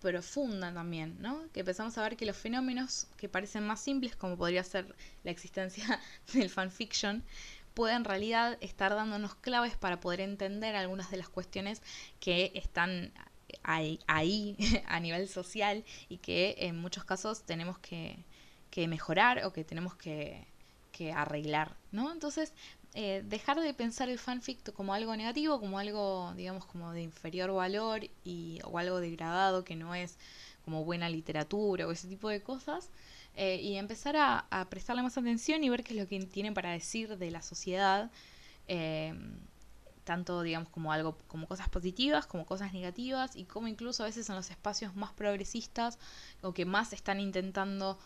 [0.00, 1.44] profunda también, ¿no?
[1.52, 5.30] Que empezamos a ver que los fenómenos que parecen más simples, como podría ser la
[5.30, 6.00] existencia
[6.32, 7.22] del fanfiction,
[7.74, 11.82] pueden en realidad estar dándonos claves para poder entender algunas de las cuestiones
[12.20, 13.12] que están
[13.62, 14.56] ahí, ahí
[14.88, 18.18] a nivel social y que en muchos casos tenemos que,
[18.70, 20.46] que mejorar o que tenemos que,
[20.96, 22.10] que arreglar, ¿no?
[22.10, 22.54] Entonces,
[22.98, 27.52] eh, dejar de pensar el fanfic como algo negativo, como algo, digamos, como de inferior
[27.52, 30.16] valor y, o algo degradado que no es
[30.64, 32.88] como buena literatura o ese tipo de cosas,
[33.34, 36.70] eh, y empezar a, prestarle más atención y ver qué es lo que tiene para
[36.70, 38.10] decir de la sociedad,
[38.66, 39.12] eh,
[40.04, 44.24] tanto, digamos, como algo, como cosas positivas, como cosas negativas, y como incluso a veces
[44.24, 45.98] son los espacios más progresistas
[46.40, 47.98] o que más están intentando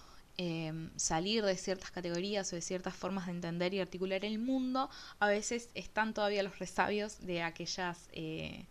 [0.43, 4.89] Em, salir de ciertas categorías o de ciertas formas de entender y articular el mundo,
[5.19, 8.65] a veces están todavía los resabios de aquellas eh,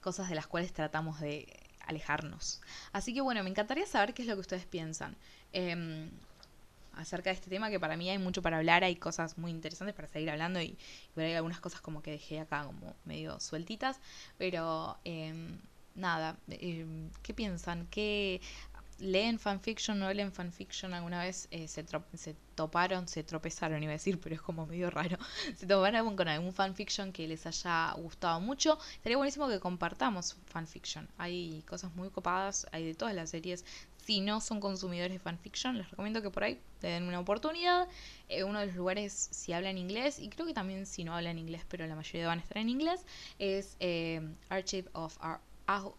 [0.00, 2.62] cosas de las cuales tratamos de alejarnos.
[2.94, 5.14] Así que bueno, me encantaría saber qué es lo que ustedes piensan.
[5.52, 6.08] Em,
[6.94, 9.94] acerca de este tema que para mí hay mucho para hablar, hay cosas muy interesantes
[9.94, 10.78] para seguir hablando y,
[11.14, 14.00] ver hay algunas cosas como que dejé acá como medio sueltitas,
[14.38, 15.58] pero em,
[15.94, 17.88] nada, ¿qué piensan?
[17.90, 18.40] ¿Qué
[18.98, 21.84] leen fanfiction o leen fanfiction alguna vez eh, se,
[22.14, 25.18] se toparon, se tropezaron, iba a decir, pero es como medio raro.
[25.56, 28.78] Se toparon con algún fanfiction que les haya gustado mucho.
[28.94, 31.08] Estaría buenísimo que compartamos fanfiction.
[31.18, 33.64] Hay cosas muy copadas, hay de todas las series.
[34.04, 37.88] Si no son consumidores de fanfiction, les recomiendo que por ahí le den una oportunidad.
[38.28, 41.38] Eh, uno de los lugares, si hablan inglés, y creo que también si no hablan
[41.38, 43.04] inglés, pero la mayoría van a estar en inglés,
[43.38, 44.20] es eh,
[44.50, 45.92] Archive of Our uh,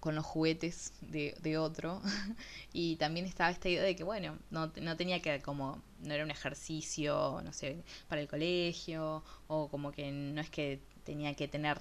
[0.00, 2.00] con, los juguetes de, de, otro.
[2.72, 6.22] y también estaba esta idea de que, bueno, no, no tenía que como, no era
[6.22, 11.48] un ejercicio, no sé, para el colegio, o como que no es que tenía que
[11.48, 11.78] tener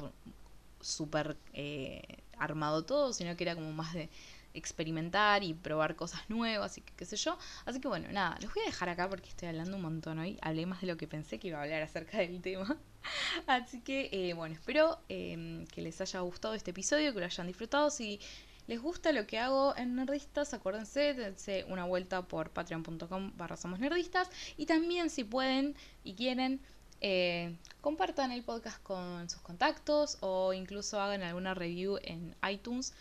[0.81, 2.01] súper eh,
[2.37, 4.09] armado todo, sino que era como más de,
[4.53, 7.37] experimentar y probar cosas nuevas y qué sé yo.
[7.65, 10.37] Así que bueno, nada, los voy a dejar acá porque estoy hablando un montón hoy.
[10.41, 12.77] Hablé más de lo que pensé que iba a hablar acerca del tema.
[13.47, 17.47] Así que eh, bueno, espero em, que les haya gustado este episodio, que lo hayan
[17.47, 17.89] disfrutado.
[17.89, 18.19] Si
[18.67, 23.79] les gusta lo que hago en Nerdistas, acuérdense, dense una vuelta por patreon.com barra somos
[23.79, 24.29] nerdistas.
[24.57, 26.61] Y también si pueden y quieren,
[27.01, 32.93] eh, compartan el podcast con sus contactos o incluso hagan alguna review en iTunes.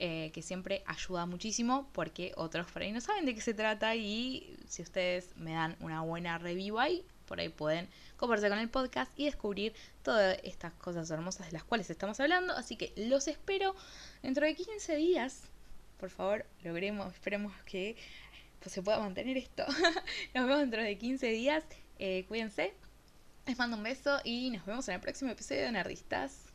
[0.00, 3.96] Eh, que siempre ayuda muchísimo porque otros por ahí no saben de qué se trata
[3.96, 8.70] y si ustedes me dan una buena review ahí, por ahí pueden conversar con el
[8.70, 9.74] podcast y descubrir
[10.04, 12.54] todas estas cosas hermosas de las cuales estamos hablando.
[12.54, 13.74] Así que los espero
[14.22, 15.42] dentro de 15 días.
[15.98, 17.96] Por favor, logremos, esperemos que
[18.60, 19.64] pues, se pueda mantener esto.
[20.34, 21.64] nos vemos dentro de 15 días.
[21.98, 22.72] Eh, cuídense.
[23.46, 26.47] Les mando un beso y nos vemos en el próximo episodio de Nerdistas.